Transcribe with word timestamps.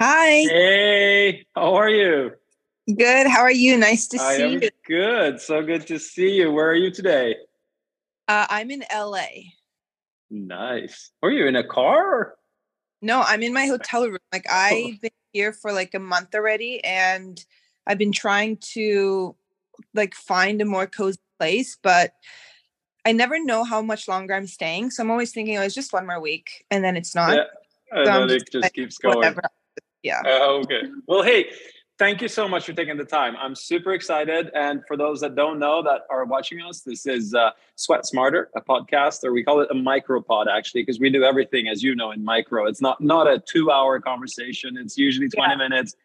Hi. 0.00 0.42
Hey, 0.48 1.46
how 1.54 1.74
are 1.74 1.88
you? 1.88 2.32
Good. 2.86 3.26
How 3.28 3.40
are 3.42 3.52
you? 3.52 3.76
Nice 3.76 4.08
to 4.08 4.18
I 4.18 4.36
see 4.36 4.52
you. 4.54 4.70
good. 4.86 5.40
So 5.40 5.62
good 5.62 5.86
to 5.86 5.98
see 5.98 6.32
you. 6.32 6.50
Where 6.52 6.68
are 6.68 6.74
you 6.74 6.90
today? 6.90 7.36
Uh, 8.26 8.46
I'm 8.50 8.70
in 8.70 8.84
LA. 8.92 9.26
Nice. 10.30 11.12
Are 11.22 11.30
you 11.30 11.46
in 11.46 11.54
a 11.56 11.66
car? 11.66 12.34
No, 13.02 13.22
I'm 13.22 13.42
in 13.42 13.52
my 13.52 13.66
hotel 13.66 14.06
room. 14.08 14.18
Like 14.32 14.46
Oh, 14.50 14.88
I've 14.88 15.00
been 15.00 15.10
here 15.32 15.52
for 15.52 15.72
like 15.72 15.94
a 15.94 15.98
month 16.00 16.34
already, 16.34 16.82
and 16.84 17.42
I've 17.86 17.98
been 17.98 18.12
trying 18.12 18.56
to 18.72 19.36
like 19.94 20.14
find 20.14 20.60
a 20.60 20.64
more 20.64 20.86
cozy 20.86 21.18
place, 21.38 21.76
but 21.82 22.14
I 23.04 23.12
never 23.12 23.42
know 23.42 23.64
how 23.64 23.82
much 23.82 24.08
longer 24.08 24.34
I'm 24.34 24.46
staying. 24.46 24.90
So 24.90 25.02
I'm 25.02 25.10
always 25.10 25.32
thinking, 25.32 25.56
oh, 25.58 25.62
it's 25.62 25.74
just 25.74 25.92
one 25.92 26.06
more 26.06 26.20
week, 26.20 26.64
and 26.70 26.82
then 26.82 26.96
it's 26.96 27.14
not. 27.14 27.36
yeah. 27.36 27.44
And 27.92 28.06
So 28.06 28.12
I'm 28.12 28.28
then 28.28 28.36
just 28.36 28.46
it 28.46 28.52
just 28.52 28.62
like, 28.64 28.74
keeps 28.74 28.98
going. 28.98 29.16
whatever. 29.16 29.42
Yeah. 30.04 30.20
Uh, 30.24 30.60
okay. 30.60 30.82
Well, 31.08 31.22
hey, 31.22 31.46
thank 31.98 32.20
you 32.20 32.28
so 32.28 32.46
much 32.46 32.66
for 32.66 32.74
taking 32.74 32.96
the 32.98 33.04
time. 33.06 33.34
I'm 33.40 33.54
super 33.54 33.94
excited. 33.94 34.50
And 34.54 34.82
for 34.86 34.96
those 34.98 35.20
that 35.22 35.34
don't 35.34 35.58
know 35.58 35.82
that 35.82 36.02
are 36.10 36.26
watching 36.26 36.60
us, 36.60 36.82
this 36.82 37.06
is 37.06 37.34
uh, 37.34 37.50
Sweat 37.76 38.06
Smarter, 38.06 38.50
a 38.54 38.60
podcast, 38.60 39.24
or 39.24 39.32
we 39.32 39.42
call 39.42 39.60
it 39.60 39.70
a 39.70 39.74
micro 39.74 40.20
pod 40.20 40.46
actually, 40.46 40.82
because 40.82 41.00
we 41.00 41.08
do 41.08 41.24
everything, 41.24 41.68
as 41.68 41.82
you 41.82 41.96
know, 41.96 42.10
in 42.12 42.22
micro. 42.22 42.66
It's 42.66 42.82
not 42.82 43.00
not 43.00 43.26
a 43.26 43.38
two 43.40 43.70
hour 43.70 43.98
conversation. 43.98 44.76
It's 44.76 44.98
usually 44.98 45.28
20 45.28 45.52
Yeah. 45.52 45.56
minutes 45.56 45.96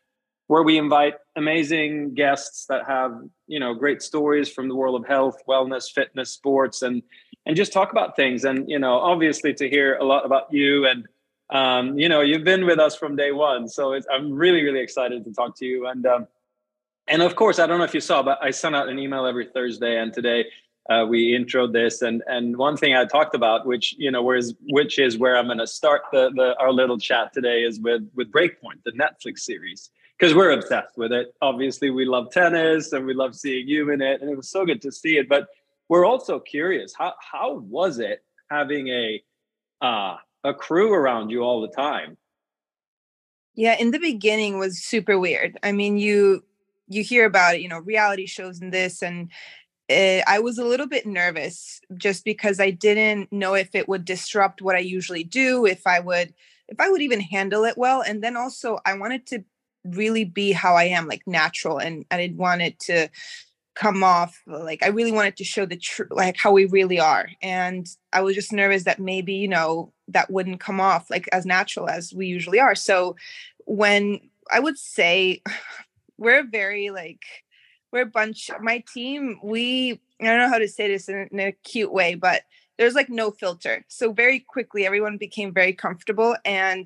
where 0.48 0.64
we 0.64 0.78
invite 0.80 1.14
amazing 1.36 2.16
guests 2.16 2.66
that 2.68 2.86
have 2.88 3.12
you 3.48 3.60
know 3.60 3.74
great 3.74 4.02
stories 4.02 4.50
from 4.50 4.70
the 4.70 4.76
world 4.76 5.00
of 5.00 5.08
health 5.08 5.38
wellness 5.48 5.92
fitness 5.92 6.32
sports 6.32 6.82
and 6.82 7.04
and 7.46 7.56
just 7.56 7.72
talk 7.72 7.92
about 7.92 8.16
things 8.16 8.46
and 8.46 8.68
you 8.68 8.80
know 8.80 8.94
obviously 8.98 9.54
to 9.54 9.70
hear 9.70 9.96
a 9.98 10.04
lot 10.04 10.26
about 10.26 10.52
you 10.52 10.88
and 10.88 11.06
um, 11.50 11.98
you 11.98 12.10
know 12.10 12.22
you've 12.22 12.44
been 12.44 12.66
with 12.66 12.80
us 12.80 12.96
from 12.96 13.16
day 13.16 13.32
one 13.32 13.68
so 13.68 14.00
i'm 14.12 14.34
really 14.34 14.64
really 14.64 14.80
excited 14.80 15.24
to 15.26 15.34
talk 15.34 15.56
to 15.58 15.66
you. 15.66 15.88
And 15.88 16.06
um, 16.06 16.28
and 17.08 17.22
of 17.22 17.36
course 17.36 17.60
i 17.60 17.66
don't 17.66 17.80
know 17.80 17.84
if 17.84 17.94
you 17.94 18.02
saw 18.02 18.22
but 18.22 18.38
i 18.42 18.52
send 18.52 18.76
out 18.76 18.88
an 18.90 19.00
email 19.00 19.26
every 19.26 19.48
thursday 19.48 19.98
and 20.00 20.14
today 20.14 20.46
uh, 20.90 21.06
we 21.06 21.34
introed 21.34 21.72
this. 21.72 22.02
And 22.02 22.24
and 22.28 22.58
one 22.58 22.76
thing 22.76 22.96
i 22.96 23.06
talked 23.06 23.36
about 23.36 23.66
which 23.66 23.96
you 23.98 24.12
know 24.12 24.24
whereas 24.24 24.54
which 24.70 25.00
is 25.00 25.18
where 25.18 25.38
i'm 25.38 25.46
going 25.46 25.60
to 25.60 25.68
start 25.68 26.02
the, 26.12 26.32
the 26.36 26.58
our 26.60 26.72
little 26.72 26.98
chat 26.98 27.34
today 27.34 27.64
is 27.64 27.80
with 27.80 28.10
with 28.16 28.32
Break 28.32 28.62
Point 28.62 28.84
the 28.84 28.92
netflix 28.92 29.40
series 29.40 29.92
because 30.18 30.36
we're 30.36 30.52
obsessed 30.52 30.98
with 30.98 31.14
it. 31.14 31.34
Obviously 31.42 31.90
we 31.90 32.06
love 32.06 32.32
tennis 32.32 32.92
and 32.92 33.06
we 33.06 33.14
love 33.14 33.36
seeing 33.36 33.68
you 33.68 33.92
in 33.92 34.02
it 34.02 34.22
and 34.22 34.30
it 34.30 34.36
was 34.36 34.50
so 34.50 34.66
good 34.66 34.82
to 34.82 34.92
see 34.92 35.18
it. 35.18 35.30
But 35.30 35.48
we're 35.88 36.06
also 36.06 36.40
curious 36.40 36.94
how 36.98 37.14
how 37.20 37.60
was 37.60 38.00
it 38.00 38.24
having 38.50 38.90
a 38.90 39.24
uh 39.82 40.18
a 40.44 40.54
crew 40.54 40.94
around 40.94 41.30
you 41.30 41.42
all 41.42 41.62
the 41.62 41.70
time 41.76 42.18
Yeah, 43.56 43.76
in 43.80 43.92
the 43.92 44.00
beginning 44.00 44.58
was 44.60 44.84
super 44.84 45.20
weird. 45.20 45.58
I 45.64 45.72
mean, 45.72 45.98
you 45.98 46.44
you 46.88 47.04
hear 47.04 47.26
about 47.26 47.56
it, 47.56 47.62
you 47.62 47.68
know, 47.70 47.80
reality 47.80 48.26
shows 48.26 48.60
and 48.62 48.74
this 48.74 49.04
and 49.04 49.30
uh, 49.90 50.24
I 50.28 50.40
was 50.40 50.58
a 50.60 50.66
little 50.66 50.88
bit 50.88 51.06
nervous 51.08 51.82
just 51.98 52.26
because 52.26 52.60
I 52.60 52.72
didn't 52.72 53.32
know 53.32 53.56
if 53.56 53.76
it 53.76 53.90
would 53.90 54.06
disrupt 54.06 54.62
what 54.62 54.76
I 54.76 54.80
usually 54.80 55.24
do, 55.24 55.66
if 55.66 55.88
I 55.88 56.00
would 56.00 56.34
if 56.70 56.80
I 56.80 56.90
would 56.90 57.02
even 57.02 57.22
handle 57.22 57.66
it 57.66 57.78
well 57.78 58.02
and 58.02 58.24
then 58.24 58.38
also 58.38 58.80
I 58.86 58.96
wanted 58.96 59.28
to 59.28 59.44
really 59.86 60.26
be 60.26 60.52
how 60.54 60.76
I 60.76 60.86
am, 60.86 61.08
like 61.08 61.24
natural 61.28 61.80
and 61.80 62.06
I 62.12 62.18
didn't 62.18 62.38
want 62.38 62.62
it 62.62 62.80
to 62.82 63.10
come 63.80 64.04
off 64.04 64.44
like 64.46 64.84
I 64.84 64.88
really 64.88 65.14
wanted 65.14 65.38
to 65.38 65.46
show 65.46 65.66
the 65.66 65.78
true 65.78 66.06
like 66.12 66.36
how 66.36 66.52
we 66.52 66.66
really 66.66 67.00
are 67.00 67.30
and 67.42 67.88
I 68.12 68.20
was 68.20 68.36
just 68.36 68.52
nervous 68.52 68.84
that 68.84 69.00
maybe 69.00 69.34
you 69.34 69.48
know 69.48 69.94
that 70.10 70.30
wouldn't 70.30 70.60
come 70.60 70.82
off 70.82 71.10
like 71.10 71.30
as 71.32 71.46
natural 71.46 71.88
as 71.88 72.14
we 72.14 72.28
usually 72.28 72.60
are. 72.60 72.76
So 72.76 73.16
when 73.66 74.20
I 74.52 74.60
would 74.60 74.78
say 74.78 75.42
we're 76.18 76.44
very 76.44 76.90
like 76.90 77.22
we're 77.94 78.02
a 78.02 78.06
bunch 78.06 78.50
my 78.62 78.84
team 78.94 79.40
we 79.42 80.02
I 80.20 80.26
don't 80.26 80.40
know 80.40 80.50
how 80.50 80.58
to 80.58 80.68
say 80.68 80.90
this 80.90 81.08
in, 81.08 81.30
in 81.32 81.40
a 81.40 81.54
cute 81.64 81.94
way 81.94 82.16
but 82.16 82.42
there's 82.78 82.96
like 82.96 83.10
no 83.10 83.32
filter. 83.32 83.86
So 83.88 84.12
very 84.12 84.42
quickly 84.42 84.86
everyone 84.86 85.18
became 85.18 85.54
very 85.54 85.72
comfortable 85.72 86.36
and 86.44 86.86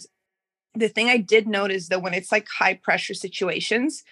the 0.76 0.90
thing 0.90 1.10
I 1.10 1.18
did 1.18 1.48
notice 1.48 1.88
though 1.88 1.98
when 1.98 2.14
it's 2.14 2.32
like 2.32 2.48
high 2.50 2.76
pressure 2.76 3.16
situations 3.16 4.04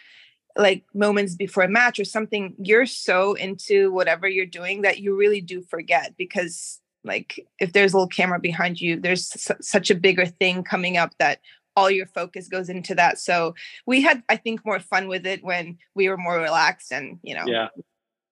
like 0.57 0.83
moments 0.93 1.35
before 1.35 1.63
a 1.63 1.69
match 1.69 1.99
or 1.99 2.05
something 2.05 2.55
you're 2.59 2.85
so 2.85 3.33
into 3.33 3.91
whatever 3.91 4.27
you're 4.27 4.45
doing 4.45 4.81
that 4.81 4.99
you 4.99 5.15
really 5.15 5.41
do 5.41 5.61
forget 5.61 6.15
because 6.17 6.79
like 7.03 7.45
if 7.59 7.73
there's 7.73 7.93
a 7.93 7.97
little 7.97 8.07
camera 8.07 8.39
behind 8.39 8.79
you 8.79 8.99
there's 8.99 9.27
su- 9.27 9.53
such 9.61 9.89
a 9.89 9.95
bigger 9.95 10.25
thing 10.25 10.63
coming 10.63 10.97
up 10.97 11.17
that 11.19 11.39
all 11.75 11.89
your 11.89 12.05
focus 12.05 12.47
goes 12.47 12.69
into 12.69 12.95
that. 12.95 13.19
So 13.19 13.55
we 13.85 14.01
had 14.01 14.23
i 14.29 14.35
think 14.35 14.65
more 14.65 14.79
fun 14.79 15.07
with 15.07 15.25
it 15.25 15.43
when 15.43 15.77
we 15.95 16.09
were 16.09 16.17
more 16.17 16.37
relaxed 16.37 16.91
and 16.91 17.19
you 17.23 17.35
know 17.35 17.45
yeah. 17.45 17.67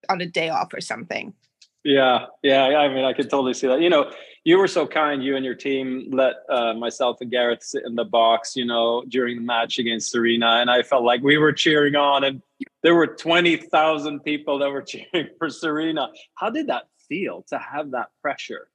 on 0.10 0.22
a 0.22 0.26
day 0.26 0.50
off 0.50 0.74
or 0.74 0.82
something 0.82 1.34
Yeah, 1.84 2.26
yeah. 2.44 2.66
I 2.66 2.94
mean, 2.94 3.06
I 3.06 3.14
could 3.14 3.30
totally 3.30 3.54
see 3.54 3.68
that. 3.68 3.82
You 3.82 3.90
know, 3.90 4.12
you 4.44 4.58
were 4.58 4.68
so 4.68 4.86
kind. 4.86 5.24
You 5.24 5.36
and 5.36 5.46
your 5.46 5.56
team 5.56 6.10
let 6.12 6.36
uh, 6.50 6.74
myself 6.74 7.18
and 7.22 7.32
Gareth 7.32 7.64
sit 7.64 7.84
in 7.86 7.96
the 7.96 8.04
box. 8.04 8.56
You 8.56 8.66
know, 8.66 9.04
during 9.08 9.38
the 9.38 9.44
match 9.44 9.80
against 9.80 10.12
Serena, 10.12 10.58
and 10.60 10.70
I 10.70 10.84
felt 10.84 11.04
like 11.04 11.22
we 11.22 11.38
were 11.38 11.54
cheering 11.54 11.96
on, 11.96 12.24
and 12.24 12.42
there 12.84 12.96
were 12.96 13.08
twenty 13.08 13.56
thousand 13.56 14.22
people 14.22 14.60
that 14.60 14.70
were 14.70 14.82
cheering 15.14 15.30
for 15.38 15.50
Serena. 15.50 16.10
How 16.36 16.50
did 16.50 16.68
that 16.68 16.88
feel 17.08 17.46
to 17.50 17.58
have 17.58 17.92
that 17.92 18.10
pressure? 18.22 18.68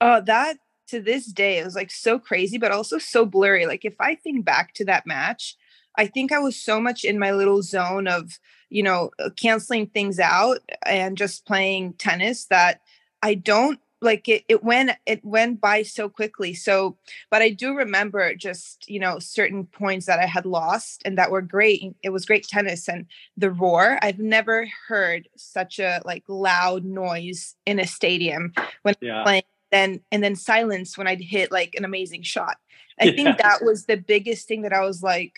Oh, 0.00 0.20
that 0.20 0.56
to 0.88 1.00
this 1.00 1.26
day 1.26 1.58
it 1.58 1.64
was 1.64 1.74
like 1.74 1.90
so 1.90 2.18
crazy, 2.18 2.58
but 2.58 2.70
also 2.70 2.98
so 2.98 3.26
blurry. 3.26 3.66
Like 3.66 3.84
if 3.84 3.94
I 4.00 4.14
think 4.14 4.44
back 4.44 4.74
to 4.74 4.84
that 4.84 5.06
match, 5.06 5.56
I 5.96 6.06
think 6.06 6.32
I 6.32 6.38
was 6.38 6.56
so 6.56 6.80
much 6.80 7.04
in 7.04 7.18
my 7.18 7.32
little 7.32 7.62
zone 7.62 8.06
of, 8.08 8.38
you 8.70 8.82
know, 8.82 9.10
uh, 9.18 9.30
canceling 9.30 9.86
things 9.86 10.18
out 10.18 10.58
and 10.86 11.16
just 11.16 11.46
playing 11.46 11.94
tennis 11.94 12.46
that 12.46 12.80
I 13.22 13.34
don't 13.34 13.80
like 14.00 14.28
it 14.28 14.44
it 14.48 14.62
went 14.62 14.90
it 15.06 15.24
went 15.24 15.60
by 15.60 15.82
so 15.82 16.08
quickly. 16.08 16.52
So, 16.54 16.96
but 17.30 17.42
I 17.42 17.50
do 17.50 17.74
remember 17.74 18.34
just, 18.34 18.88
you 18.88 19.00
know, 19.00 19.18
certain 19.18 19.66
points 19.66 20.06
that 20.06 20.18
I 20.20 20.26
had 20.26 20.46
lost 20.46 21.02
and 21.04 21.16
that 21.18 21.30
were 21.30 21.40
great. 21.42 21.96
It 22.02 22.10
was 22.10 22.26
great 22.26 22.46
tennis 22.46 22.88
and 22.88 23.06
the 23.36 23.50
roar. 23.50 23.98
I've 24.02 24.18
never 24.18 24.68
heard 24.88 25.28
such 25.36 25.78
a 25.78 26.02
like 26.04 26.24
loud 26.28 26.84
noise 26.84 27.56
in 27.66 27.78
a 27.80 27.86
stadium 27.86 28.52
when 28.82 28.94
Yeah, 29.00 29.24
playing 29.24 29.42
then 29.72 30.00
and 30.12 30.22
then 30.22 30.36
silence 30.36 30.96
when 30.98 31.06
I'd 31.08 31.20
hit 31.20 31.50
like 31.50 31.74
an 31.74 31.84
amazing 31.84 32.22
shot. 32.22 32.58
I 33.00 33.04
yeah, 33.10 33.12
think 33.16 33.38
that 33.38 33.62
was 33.64 33.86
the 33.86 33.96
biggest 33.96 34.46
thing 34.46 34.62
that 34.62 34.72
I 34.72 34.80
was 34.82 35.02
like, 35.02 35.34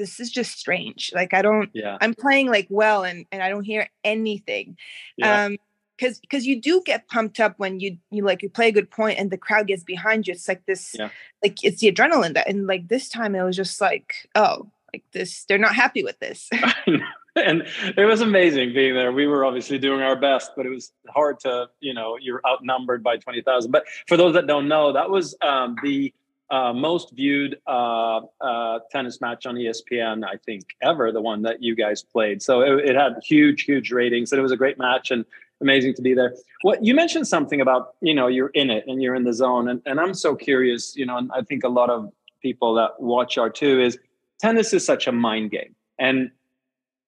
this 0.00 0.18
is 0.18 0.30
just 0.30 0.58
strange. 0.58 1.12
Like 1.14 1.34
I 1.34 1.42
don't 1.42 1.70
yeah, 1.72 1.98
I'm 2.00 2.14
playing 2.14 2.48
like 2.48 2.66
well 2.70 3.04
and 3.04 3.26
and 3.30 3.42
I 3.42 3.48
don't 3.48 3.64
hear 3.64 3.88
anything. 4.04 4.76
yeah, 5.16 5.44
Um 5.44 5.58
because 5.96 6.18
because 6.18 6.46
you 6.46 6.60
do 6.60 6.82
get 6.84 7.08
pumped 7.08 7.40
up 7.40 7.58
when 7.58 7.78
you 7.78 7.98
you 8.10 8.24
like 8.24 8.42
you 8.42 8.48
play 8.48 8.68
a 8.68 8.72
good 8.72 8.90
point 8.90 9.18
and 9.18 9.30
the 9.30 9.36
crowd 9.36 9.66
gets 9.66 9.84
behind 9.84 10.26
you. 10.26 10.32
It's 10.32 10.48
like 10.48 10.64
this 10.66 10.96
yeah. 10.98 11.10
like 11.42 11.62
it's 11.62 11.80
the 11.80 11.92
adrenaline 11.92 12.34
that 12.34 12.48
and 12.48 12.66
like 12.66 12.88
this 12.88 13.08
time 13.08 13.34
it 13.34 13.42
was 13.42 13.56
just 13.56 13.80
like, 13.80 14.14
oh, 14.34 14.70
like 14.92 15.04
this, 15.12 15.44
they're 15.44 15.58
not 15.58 15.74
happy 15.74 16.02
with 16.02 16.18
this. 16.18 16.48
and 17.36 17.66
it 17.96 18.04
was 18.06 18.20
amazing 18.20 18.72
being 18.72 18.94
there. 18.94 19.12
We 19.12 19.26
were 19.26 19.44
obviously 19.44 19.78
doing 19.78 20.00
our 20.00 20.16
best, 20.16 20.52
but 20.56 20.66
it 20.66 20.70
was 20.70 20.92
hard 21.08 21.40
to, 21.40 21.68
you 21.80 21.94
know, 21.94 22.16
you're 22.20 22.40
outnumbered 22.46 23.02
by 23.02 23.16
20,000. 23.16 23.70
But 23.70 23.84
for 24.08 24.16
those 24.16 24.34
that 24.34 24.46
don't 24.46 24.68
know, 24.68 24.92
that 24.92 25.10
was 25.10 25.36
um, 25.42 25.76
the 25.82 26.12
uh, 26.50 26.72
most 26.72 27.12
viewed 27.12 27.58
uh, 27.66 28.20
uh, 28.40 28.80
tennis 28.90 29.20
match 29.20 29.46
on 29.46 29.54
ESPN, 29.54 30.24
I 30.24 30.36
think, 30.44 30.64
ever, 30.82 31.12
the 31.12 31.20
one 31.20 31.42
that 31.42 31.62
you 31.62 31.76
guys 31.76 32.02
played. 32.02 32.42
So 32.42 32.60
it, 32.62 32.90
it 32.90 32.96
had 32.96 33.14
huge, 33.24 33.62
huge 33.62 33.92
ratings, 33.92 34.32
and 34.32 34.38
it 34.38 34.42
was 34.42 34.52
a 34.52 34.56
great 34.56 34.78
match 34.78 35.10
and 35.10 35.24
amazing 35.60 35.94
to 35.94 36.02
be 36.02 36.14
there. 36.14 36.34
What 36.62 36.84
you 36.84 36.94
mentioned 36.94 37.28
something 37.28 37.60
about, 37.60 37.94
you 38.00 38.14
know, 38.14 38.26
you're 38.26 38.48
in 38.48 38.70
it 38.70 38.84
and 38.86 39.02
you're 39.02 39.14
in 39.14 39.24
the 39.24 39.32
zone. 39.32 39.68
And, 39.68 39.80
and 39.86 40.00
I'm 40.00 40.14
so 40.14 40.34
curious, 40.34 40.96
you 40.96 41.06
know, 41.06 41.18
and 41.18 41.30
I 41.32 41.42
think 41.42 41.64
a 41.64 41.68
lot 41.68 41.90
of 41.90 42.10
people 42.42 42.74
that 42.74 43.00
watch 43.00 43.38
are 43.38 43.50
too, 43.50 43.80
is 43.80 43.98
tennis 44.40 44.72
is 44.72 44.84
such 44.84 45.06
a 45.06 45.12
mind 45.12 45.50
game. 45.50 45.74
And 45.98 46.30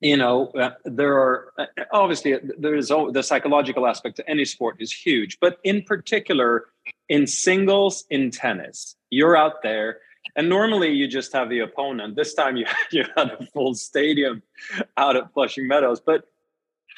you 0.02 0.16
know 0.16 0.48
uh, 0.48 0.70
there 0.84 1.14
are 1.14 1.52
uh, 1.56 1.66
obviously 1.92 2.34
there 2.58 2.74
is 2.74 2.88
the 2.88 3.22
psychological 3.22 3.86
aspect 3.86 4.16
to 4.16 4.28
any 4.28 4.44
sport 4.44 4.76
is 4.80 4.92
huge 4.92 5.38
but 5.40 5.58
in 5.62 5.80
particular 5.82 6.66
in 7.12 7.26
singles 7.26 8.06
in 8.08 8.30
tennis. 8.30 8.96
You're 9.10 9.36
out 9.36 9.62
there 9.62 9.98
and 10.34 10.48
normally 10.48 10.92
you 10.92 11.06
just 11.06 11.30
have 11.34 11.50
the 11.50 11.58
opponent. 11.58 12.16
This 12.16 12.32
time 12.32 12.56
you 12.56 12.64
you 12.90 13.04
had 13.14 13.28
a 13.28 13.46
full 13.52 13.74
stadium 13.74 14.42
out 14.96 15.14
at 15.16 15.30
flushing 15.34 15.68
meadows. 15.68 16.00
But 16.00 16.24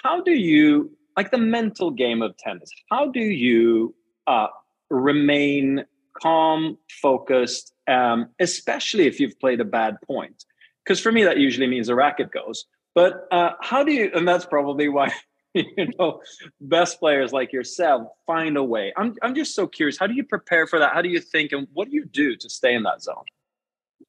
how 0.04 0.22
do 0.22 0.30
you 0.30 0.96
like 1.16 1.32
the 1.32 1.38
mental 1.38 1.90
game 1.90 2.22
of 2.22 2.36
tennis 2.36 2.70
how 2.90 3.10
do 3.10 3.20
you 3.20 3.94
uh, 4.28 4.46
remain 4.88 5.84
calm 6.22 6.78
focused 7.02 7.72
um, 7.88 8.28
especially 8.38 9.06
if 9.06 9.18
you've 9.18 9.38
played 9.40 9.60
a 9.60 9.64
bad 9.64 9.96
point? 10.06 10.44
Because 10.84 11.00
for 11.00 11.10
me 11.10 11.24
that 11.24 11.38
usually 11.38 11.66
means 11.66 11.88
the 11.88 11.96
racket 11.96 12.30
goes. 12.30 12.66
But 12.94 13.26
uh, 13.32 13.54
how 13.60 13.82
do 13.82 13.90
you 13.90 14.12
and 14.14 14.28
that's 14.28 14.46
probably 14.46 14.88
why 14.88 15.10
you 15.76 15.88
know 15.98 16.20
best 16.60 16.98
players 16.98 17.32
like 17.32 17.52
yourself 17.52 18.08
find 18.26 18.56
a 18.56 18.62
way 18.62 18.92
i'm, 18.96 19.14
I'm 19.22 19.34
just 19.34 19.54
so 19.54 19.66
curious 19.66 19.96
how 19.98 20.06
do 20.06 20.14
you 20.14 20.24
prepare 20.24 20.66
for 20.66 20.80
that 20.80 20.92
how 20.92 21.00
do 21.00 21.08
you 21.08 21.20
think 21.20 21.52
and 21.52 21.68
what 21.72 21.88
do 21.88 21.94
you 21.94 22.04
do 22.04 22.36
to 22.36 22.50
stay 22.50 22.74
in 22.74 22.82
that 22.82 23.02
zone 23.02 23.24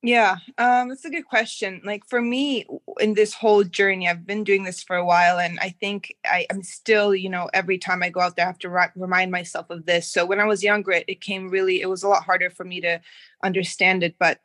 Yeah, 0.02 0.38
um, 0.58 0.90
that's 0.90 1.06
a 1.06 1.10
good 1.10 1.26
question. 1.26 1.82
Like 1.84 2.06
for 2.06 2.22
me, 2.22 2.66
in 3.00 3.14
this 3.14 3.34
whole 3.34 3.64
journey, 3.64 4.08
I've 4.08 4.26
been 4.26 4.44
doing 4.44 4.64
this 4.64 4.84
for 4.84 4.96
a 4.96 5.06
while, 5.06 5.40
and 5.40 5.58
I 5.60 5.70
think 5.70 6.16
I, 6.26 6.46
am 6.52 6.62
still, 6.62 7.16
you 7.16 7.30
know, 7.30 7.50
every 7.54 7.78
time 7.78 8.04
I 8.04 8.10
go 8.10 8.20
out 8.20 8.36
there, 8.36 8.46
I 8.46 8.50
have 8.50 8.60
to 8.60 8.70
ri- 8.70 8.96
remind 8.96 9.32
myself 9.32 9.70
of 9.70 9.86
this. 9.86 10.12
So 10.12 10.26
when 10.26 10.40
I 10.40 10.46
was 10.46 10.64
younger, 10.64 10.92
it, 10.92 11.06
it 11.08 11.22
came 11.22 11.50
really, 11.50 11.82
it 11.82 11.90
was 11.90 12.04
a 12.04 12.08
lot 12.08 12.24
harder 12.24 12.50
for 12.52 12.66
me 12.66 12.82
to 12.82 13.02
understand 13.44 14.04
it. 14.04 14.16
But 14.20 14.42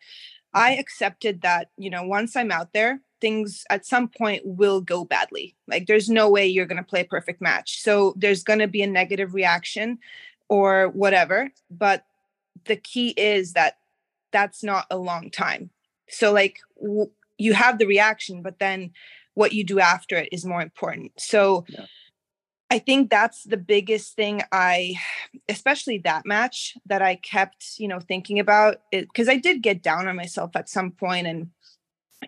I 0.55 0.77
accepted 0.77 1.43
that, 1.43 1.71
you 1.77 1.91
know, 1.91 2.05
once 2.05 2.37
I'm 2.37 2.53
out 2.53 2.73
there, 2.73 3.01
things 3.21 3.65
at 3.71 3.87
some 3.87 4.09
point 4.09 4.43
will 4.45 4.81
go 4.81 5.05
badly. 5.05 5.55
Like 5.67 5.87
there's 5.87 6.09
no 6.09 6.29
way 6.29 6.47
you're 6.47 6.67
going 6.67 6.83
to 6.83 6.89
play 6.89 7.01
a 7.01 7.05
perfect 7.05 7.41
match. 7.41 7.81
So 7.81 8.15
there's 8.17 8.43
going 8.43 8.59
to 8.61 8.69
be 8.69 8.83
a 8.83 8.87
negative 8.87 9.35
reaction 9.35 9.99
or 10.49 10.89
whatever. 10.89 11.51
But 11.71 12.05
the 12.67 12.77
key 12.77 13.11
is 13.11 13.53
that 13.55 13.79
that's 14.33 14.63
not 14.63 14.87
a 14.91 14.97
long 14.97 15.31
time. 15.31 15.71
So 16.09 16.33
like 16.33 16.59
w- 16.81 17.11
you 17.39 17.55
have 17.55 17.79
the 17.79 17.87
reaction, 17.87 18.43
but 18.43 18.59
then 18.59 18.93
what 19.35 19.53
you 19.53 19.65
do 19.65 19.81
after 19.81 20.17
it 20.17 20.29
is 20.33 20.45
more 20.45 20.61
important. 20.61 21.13
So 21.19 21.65
yeah. 21.69 21.87
I 22.71 22.79
think 22.79 23.11
that's 23.11 23.43
the 23.45 23.57
biggest 23.57 24.15
thing 24.15 24.43
I, 24.53 24.95
especially 25.49 25.99
that 25.99 26.25
match 26.25 26.77
that 26.87 27.03
I 27.03 27.17
kept, 27.17 27.79
you 27.79 27.89
know, 27.89 27.99
thinking 27.99 28.39
about 28.39 28.83
it 28.93 29.09
because 29.09 29.29
I 29.29 29.37
did 29.37 29.63
get 29.63 29.83
down 29.83 30.07
on 30.07 30.15
myself 30.15 30.55
at 30.55 30.69
some 30.69 30.93
point 30.93 31.27
and 31.27 31.51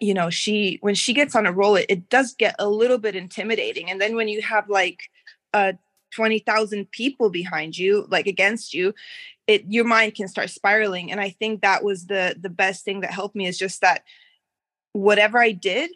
you 0.00 0.14
know 0.14 0.30
she 0.30 0.78
when 0.80 0.94
she 0.94 1.12
gets 1.12 1.34
on 1.34 1.46
a 1.46 1.52
roll 1.52 1.76
it, 1.76 1.86
it 1.88 2.08
does 2.08 2.34
get 2.34 2.54
a 2.58 2.68
little 2.68 2.98
bit 2.98 3.14
intimidating 3.14 3.90
and 3.90 4.00
then 4.00 4.16
when 4.16 4.28
you 4.28 4.40
have 4.42 4.68
like 4.68 5.10
uh 5.54 5.72
20,000 6.14 6.90
people 6.90 7.30
behind 7.30 7.76
you 7.76 8.06
like 8.10 8.26
against 8.26 8.74
you 8.74 8.94
it 9.46 9.64
your 9.68 9.84
mind 9.84 10.14
can 10.14 10.28
start 10.28 10.50
spiraling 10.50 11.10
and 11.10 11.20
i 11.20 11.30
think 11.30 11.60
that 11.60 11.82
was 11.82 12.06
the 12.06 12.36
the 12.40 12.50
best 12.50 12.84
thing 12.84 13.00
that 13.00 13.10
helped 13.10 13.34
me 13.34 13.46
is 13.46 13.58
just 13.58 13.80
that 13.80 14.04
whatever 14.92 15.38
i 15.38 15.52
did 15.52 15.90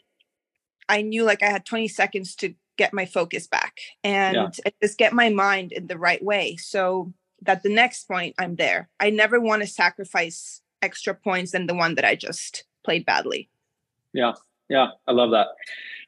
i 0.89 1.03
knew 1.03 1.25
like 1.25 1.43
i 1.43 1.49
had 1.49 1.65
20 1.65 1.89
seconds 1.89 2.35
to 2.35 2.55
get 2.79 2.93
my 2.93 3.07
focus 3.07 3.47
back 3.47 3.79
and 4.05 4.37
yeah. 4.37 4.71
just 4.83 4.99
get 4.99 5.15
my 5.15 5.31
mind 5.31 5.73
in 5.73 5.87
the 5.87 5.97
right 5.97 6.23
way 6.23 6.57
so 6.57 7.13
that 7.43 7.63
the 7.63 7.73
next 7.73 8.07
point 8.09 8.35
i'm 8.39 8.57
there 8.57 8.89
i 9.01 9.11
never 9.11 9.41
want 9.41 9.63
to 9.63 9.69
sacrifice 9.69 10.61
extra 10.83 11.15
points 11.15 11.53
than 11.53 11.67
the 11.67 11.75
one 11.75 11.95
that 11.95 12.05
i 12.05 12.15
just 12.15 12.65
played 12.85 13.07
badly 13.07 13.49
yeah 14.17 14.33
yeah 14.69 14.89
i 15.07 15.13
love 15.13 15.31
that 15.31 15.49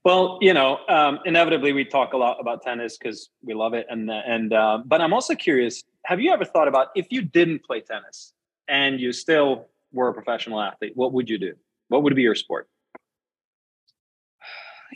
well, 0.05 0.38
you 0.40 0.55
know, 0.55 0.78
um, 0.88 1.19
inevitably 1.25 1.72
we 1.72 1.84
talk 1.84 2.12
a 2.12 2.16
lot 2.16 2.38
about 2.40 2.62
tennis 2.62 2.96
because 2.96 3.31
we 3.43 3.52
love 3.52 3.75
it, 3.75 3.87
and 3.90 4.10
and 4.10 4.52
uh, 4.52 4.78
but 4.84 5.00
I'm 5.00 5.12
also 5.12 5.34
curious. 5.34 5.82
Have 6.05 6.20
you 6.20 6.32
ever 6.32 6.44
thought 6.44 6.69
about 6.69 6.88
if 6.94 7.08
you 7.10 7.20
didn't 7.20 7.64
play 7.64 7.81
tennis 7.81 8.32
and 8.69 9.00
you 9.00 9.12
still 9.12 9.66
were 9.93 10.08
a 10.08 10.14
professional 10.14 10.60
athlete, 10.60 10.93
what 10.94 11.12
would 11.12 11.28
you 11.28 11.37
do? 11.38 11.55
What 11.88 12.02
would 12.05 12.14
be 12.14 12.22
your 12.22 12.34
sport? 12.34 12.69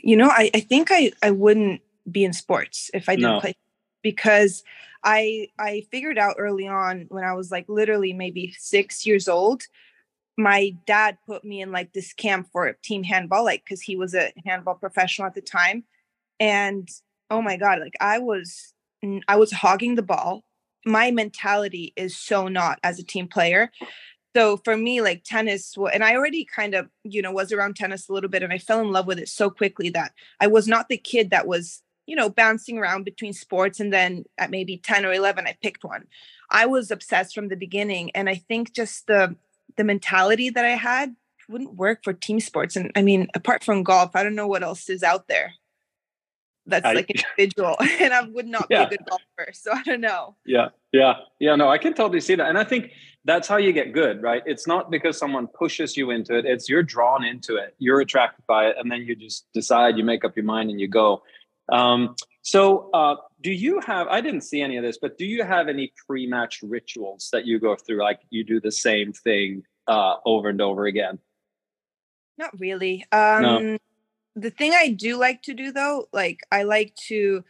You 0.01 0.15
know, 0.15 0.29
I, 0.29 0.49
I 0.53 0.59
think 0.61 0.87
I 0.89 1.11
I 1.21 1.31
wouldn't 1.31 1.81
be 2.09 2.23
in 2.23 2.33
sports 2.33 2.89
if 2.93 3.09
I 3.09 3.15
didn't 3.15 3.33
no. 3.33 3.39
play 3.41 3.53
because 4.01 4.63
I 5.03 5.49
I 5.59 5.85
figured 5.91 6.17
out 6.17 6.37
early 6.39 6.67
on 6.67 7.05
when 7.09 7.23
I 7.23 7.33
was 7.33 7.51
like 7.51 7.65
literally 7.67 8.13
maybe 8.13 8.55
six 8.57 9.05
years 9.05 9.27
old 9.27 9.63
my 10.37 10.75
dad 10.85 11.17
put 11.25 11.43
me 11.43 11.61
in 11.61 11.71
like 11.71 11.93
this 11.93 12.13
camp 12.13 12.49
for 12.51 12.71
team 12.83 13.03
handball, 13.03 13.43
like 13.43 13.63
because 13.63 13.81
he 13.81 13.95
was 13.95 14.15
a 14.15 14.31
handball 14.45 14.75
professional 14.75 15.27
at 15.27 15.35
the 15.35 15.41
time. 15.41 15.83
And 16.39 16.89
oh 17.29 17.41
my 17.41 17.57
God, 17.57 17.79
like 17.79 17.95
I 18.01 18.19
was, 18.19 18.73
I 19.27 19.35
was 19.35 19.51
hogging 19.51 19.95
the 19.95 20.01
ball. 20.01 20.43
My 20.85 21.11
mentality 21.11 21.93
is 21.95 22.17
so 22.17 22.47
not 22.47 22.79
as 22.83 22.99
a 22.99 23.03
team 23.03 23.27
player. 23.27 23.71
So 24.35 24.57
for 24.57 24.75
me, 24.75 25.01
like 25.01 25.23
tennis, 25.23 25.75
and 25.93 26.03
I 26.03 26.15
already 26.15 26.45
kind 26.45 26.73
of, 26.73 26.89
you 27.03 27.21
know, 27.21 27.31
was 27.31 27.51
around 27.51 27.75
tennis 27.75 28.09
a 28.09 28.13
little 28.13 28.29
bit 28.29 28.41
and 28.41 28.51
I 28.51 28.57
fell 28.57 28.81
in 28.81 28.91
love 28.91 29.05
with 29.05 29.19
it 29.19 29.29
so 29.29 29.51
quickly 29.51 29.89
that 29.91 30.13
I 30.39 30.47
was 30.47 30.67
not 30.67 30.89
the 30.89 30.97
kid 30.97 31.29
that 31.29 31.45
was, 31.45 31.83
you 32.07 32.15
know, 32.15 32.29
bouncing 32.29 32.79
around 32.79 33.03
between 33.03 33.33
sports. 33.33 33.79
And 33.79 33.93
then 33.93 34.25
at 34.39 34.49
maybe 34.49 34.77
10 34.77 35.05
or 35.05 35.13
11, 35.13 35.45
I 35.45 35.55
picked 35.61 35.83
one. 35.83 36.07
I 36.49 36.65
was 36.65 36.89
obsessed 36.89 37.35
from 37.35 37.49
the 37.49 37.55
beginning. 37.55 38.09
And 38.15 38.27
I 38.27 38.35
think 38.35 38.73
just 38.73 39.05
the, 39.05 39.35
the 39.77 39.83
mentality 39.83 40.49
that 40.49 40.65
I 40.65 40.75
had 40.75 41.15
wouldn't 41.49 41.75
work 41.75 42.03
for 42.03 42.13
team 42.13 42.39
sports. 42.39 42.75
And 42.75 42.91
I 42.95 43.01
mean, 43.01 43.27
apart 43.35 43.63
from 43.63 43.83
golf, 43.83 44.15
I 44.15 44.23
don't 44.23 44.35
know 44.35 44.47
what 44.47 44.63
else 44.63 44.89
is 44.89 45.03
out 45.03 45.27
there 45.27 45.53
that's 46.65 46.85
I, 46.85 46.93
like 46.93 47.09
individual 47.37 47.75
and 47.99 48.13
I 48.13 48.21
would 48.21 48.47
not 48.47 48.67
yeah. 48.69 48.85
be 48.85 48.95
a 48.95 48.97
good 48.97 49.05
golfer. 49.07 49.51
So 49.53 49.71
I 49.71 49.83
don't 49.83 50.01
know. 50.01 50.35
Yeah. 50.45 50.69
Yeah. 50.91 51.13
Yeah. 51.39 51.55
No, 51.55 51.69
I 51.69 51.77
can 51.77 51.93
totally 51.93 52.21
see 52.21 52.35
that. 52.35 52.47
And 52.47 52.57
I 52.57 52.63
think 52.63 52.91
that's 53.25 53.47
how 53.47 53.57
you 53.57 53.71
get 53.71 53.93
good, 53.93 54.21
right? 54.21 54.43
It's 54.45 54.67
not 54.67 54.91
because 54.91 55.17
someone 55.17 55.47
pushes 55.47 55.95
you 55.95 56.11
into 56.11 56.37
it. 56.37 56.45
It's 56.45 56.69
you're 56.69 56.83
drawn 56.83 57.23
into 57.23 57.55
it. 57.55 57.75
You're 57.79 58.01
attracted 58.01 58.45
by 58.47 58.67
it. 58.67 58.75
And 58.77 58.91
then 58.91 59.01
you 59.01 59.15
just 59.15 59.45
decide, 59.53 59.97
you 59.97 60.03
make 60.03 60.25
up 60.25 60.35
your 60.35 60.45
mind 60.45 60.69
and 60.69 60.79
you 60.79 60.87
go. 60.87 61.23
Um, 61.71 62.15
so 62.41 62.89
uh, 62.91 63.15
do 63.43 63.51
you 63.51 63.81
have, 63.81 64.07
I 64.07 64.21
didn't 64.21 64.41
see 64.41 64.61
any 64.61 64.77
of 64.77 64.83
this, 64.83 64.97
but 64.99 65.17
do 65.17 65.25
you 65.25 65.43
have 65.43 65.67
any 65.67 65.93
pre-match 66.07 66.61
rituals 66.63 67.29
that 67.33 67.45
you 67.45 67.59
go 67.59 67.75
through? 67.75 68.01
Like 68.01 68.21
you 68.29 68.43
do 68.45 68.61
the 68.61 68.71
same 68.71 69.11
thing 69.11 69.63
uh, 69.87 70.15
over 70.25 70.47
and 70.49 70.61
over 70.61 70.85
again? 70.85 71.19
Not 72.37 72.57
really. 72.57 73.05
Um, 73.11 73.41
no. 73.41 73.77
The 74.35 74.49
thing 74.49 74.71
I 74.71 74.89
do 74.89 75.17
like 75.17 75.43
to 75.43 75.53
do 75.53 75.71
though, 75.73 76.07
like 76.13 76.39
I 76.51 76.63
like 76.63 76.95
to 77.07 77.43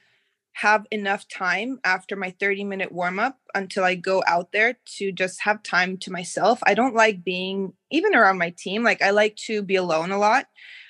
have 0.54 0.86
enough 0.92 1.28
time 1.28 1.80
after 1.84 2.16
my 2.16 2.32
30 2.40 2.64
minute 2.64 2.92
warm 2.92 3.20
up 3.20 3.38
until 3.56 3.84
I 3.84 3.96
go 3.96 4.24
out 4.28 4.52
there 4.52 4.78
to 4.98 5.12
just 5.12 5.42
have 5.42 5.64
time 5.64 5.98
to 6.00 6.12
myself. 6.12 6.60
I 6.64 6.74
don't 6.74 6.96
like 6.96 7.24
being 7.24 7.74
even 7.92 8.16
around 8.16 8.40
my 8.40 8.54
team. 8.58 8.84
Like 8.84 9.02
I 9.02 9.12
like 9.12 9.36
to 9.48 9.62
be 9.62 9.76
alone 9.76 10.12
a 10.12 10.18
lot 10.18 10.48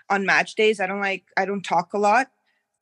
on 0.10 0.26
match 0.26 0.56
days. 0.56 0.80
I 0.80 0.88
don't 0.88 1.02
like, 1.02 1.26
I 1.38 1.46
don't 1.46 1.62
talk 1.62 1.94
a 1.94 2.00
lot. 2.00 2.28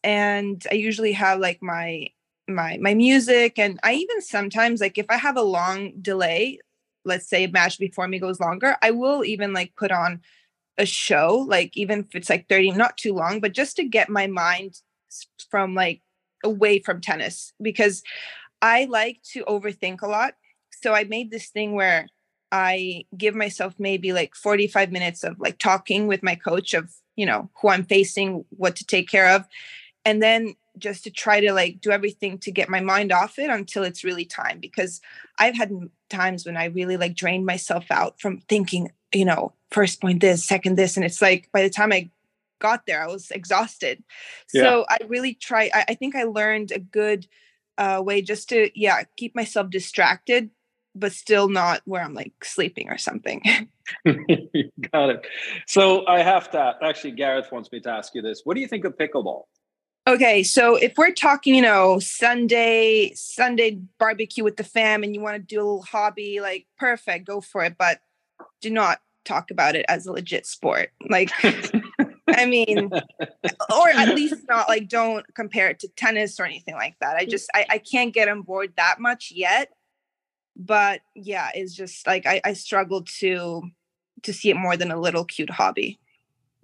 And 0.03 0.65
I 0.71 0.75
usually 0.75 1.13
have 1.13 1.39
like 1.39 1.61
my, 1.61 2.09
my 2.47 2.77
my 2.81 2.93
music 2.93 3.57
and 3.59 3.79
i 3.83 3.93
even 3.93 4.19
sometimes 4.19 4.81
like 4.81 4.97
if 4.97 5.05
i 5.09 5.15
have 5.15 5.37
a 5.37 5.41
long 5.41 5.93
delay 6.01 6.59
let's 7.05 7.27
say 7.27 7.43
a 7.43 7.49
match 7.49 7.79
before 7.79 8.07
me 8.07 8.19
goes 8.19 8.39
longer, 8.39 8.75
I 8.81 8.91
will 8.91 9.25
even 9.25 9.53
like 9.53 9.75
put 9.75 9.91
on 9.91 10.21
a 10.77 10.85
show, 10.85 11.45
like 11.47 11.75
even 11.75 12.01
if 12.01 12.15
it's 12.15 12.29
like 12.29 12.47
30, 12.47 12.71
not 12.71 12.97
too 12.97 13.13
long, 13.13 13.39
but 13.39 13.53
just 13.53 13.75
to 13.77 13.83
get 13.83 14.09
my 14.09 14.27
mind 14.27 14.79
from 15.49 15.75
like 15.75 16.01
away 16.43 16.79
from 16.79 17.01
tennis 17.01 17.53
because 17.61 18.01
I 18.61 18.85
like 18.85 19.21
to 19.33 19.43
overthink 19.45 20.01
a 20.01 20.07
lot. 20.07 20.35
So 20.81 20.93
I 20.93 21.03
made 21.03 21.31
this 21.31 21.49
thing 21.49 21.73
where 21.73 22.07
I 22.51 23.05
give 23.17 23.35
myself 23.35 23.75
maybe 23.77 24.13
like 24.13 24.35
45 24.35 24.91
minutes 24.91 25.23
of 25.23 25.39
like 25.39 25.57
talking 25.59 26.07
with 26.07 26.23
my 26.23 26.35
coach 26.35 26.73
of, 26.73 26.91
you 27.15 27.25
know, 27.25 27.49
who 27.61 27.69
I'm 27.69 27.85
facing, 27.85 28.45
what 28.49 28.75
to 28.77 28.85
take 28.85 29.09
care 29.09 29.29
of. 29.29 29.45
And 30.05 30.21
then 30.21 30.55
just 30.77 31.03
to 31.03 31.11
try 31.11 31.39
to 31.41 31.51
like 31.53 31.81
do 31.81 31.91
everything 31.91 32.37
to 32.39 32.51
get 32.51 32.69
my 32.69 32.79
mind 32.79 33.11
off 33.11 33.37
it 33.37 33.49
until 33.49 33.83
it's 33.83 34.03
really 34.03 34.25
time 34.25 34.59
because 34.59 35.01
I've 35.37 35.55
had 35.55 35.71
times 36.09 36.45
when 36.45 36.57
I 36.57 36.65
really 36.65 36.97
like 36.97 37.15
drained 37.15 37.45
myself 37.45 37.85
out 37.91 38.19
from 38.19 38.39
thinking, 38.41 38.91
you 39.13 39.25
know, 39.25 39.53
first 39.69 40.01
point 40.01 40.21
this, 40.21 40.43
second 40.43 40.77
this. 40.77 40.95
And 40.95 41.05
it's 41.05 41.21
like 41.21 41.49
by 41.51 41.61
the 41.61 41.69
time 41.69 41.91
I 41.91 42.09
got 42.59 42.85
there, 42.85 43.03
I 43.03 43.07
was 43.07 43.31
exhausted. 43.31 44.03
Yeah. 44.53 44.63
So 44.63 44.85
I 44.89 44.99
really 45.07 45.33
try, 45.33 45.69
I, 45.73 45.85
I, 45.89 45.95
think 45.95 46.15
I 46.15 46.23
learned 46.23 46.71
a 46.71 46.79
good 46.79 47.27
uh, 47.77 48.01
way 48.03 48.21
just 48.21 48.49
to, 48.49 48.69
yeah, 48.79 49.03
keep 49.17 49.35
myself 49.35 49.69
distracted, 49.69 50.51
but 50.95 51.11
still 51.11 51.49
not 51.49 51.81
where 51.85 52.03
I'm 52.03 52.13
like 52.13 52.33
sleeping 52.43 52.89
or 52.89 52.97
something. 52.97 53.41
got 54.05 55.09
it. 55.09 55.25
So 55.67 56.05
I 56.07 56.21
have 56.21 56.51
to 56.51 56.75
actually, 56.81 57.11
Gareth 57.11 57.51
wants 57.51 57.71
me 57.71 57.79
to 57.81 57.89
ask 57.89 58.15
you 58.15 58.21
this. 58.21 58.41
What 58.43 58.55
do 58.55 58.61
you 58.61 58.67
think 58.67 58.85
of 58.85 58.95
pickleball? 58.97 59.43
Okay, 60.07 60.41
so 60.41 60.75
if 60.75 60.97
we're 60.97 61.13
talking, 61.13 61.53
you 61.53 61.61
know, 61.61 61.99
Sunday 61.99 63.13
Sunday 63.13 63.79
barbecue 63.99 64.43
with 64.43 64.57
the 64.57 64.63
fam, 64.63 65.03
and 65.03 65.13
you 65.13 65.21
want 65.21 65.35
to 65.35 65.41
do 65.41 65.57
a 65.57 65.63
little 65.63 65.83
hobby, 65.83 66.41
like 66.41 66.65
perfect, 66.77 67.27
go 67.27 67.39
for 67.39 67.63
it. 67.63 67.75
But 67.77 67.99
do 68.61 68.71
not 68.71 68.99
talk 69.25 69.51
about 69.51 69.75
it 69.75 69.85
as 69.87 70.07
a 70.07 70.11
legit 70.11 70.47
sport. 70.47 70.89
Like, 71.07 71.29
I 72.27 72.45
mean, 72.47 72.89
or 72.91 73.89
at 73.89 74.15
least 74.15 74.41
not 74.49 74.67
like 74.67 74.89
don't 74.89 75.23
compare 75.35 75.69
it 75.69 75.79
to 75.79 75.87
tennis 75.89 76.39
or 76.39 76.45
anything 76.45 76.75
like 76.75 76.95
that. 76.99 77.17
I 77.17 77.25
just 77.25 77.49
I, 77.53 77.65
I 77.69 77.77
can't 77.77 78.13
get 78.13 78.27
on 78.27 78.41
board 78.41 78.73
that 78.77 78.99
much 78.99 79.31
yet. 79.31 79.69
But 80.55 81.01
yeah, 81.15 81.49
it's 81.53 81.75
just 81.75 82.07
like 82.07 82.25
I, 82.25 82.41
I 82.43 82.53
struggle 82.53 83.03
to 83.19 83.61
to 84.23 84.33
see 84.33 84.49
it 84.49 84.57
more 84.57 84.77
than 84.77 84.89
a 84.89 84.99
little 84.99 85.25
cute 85.25 85.51
hobby. 85.51 86.00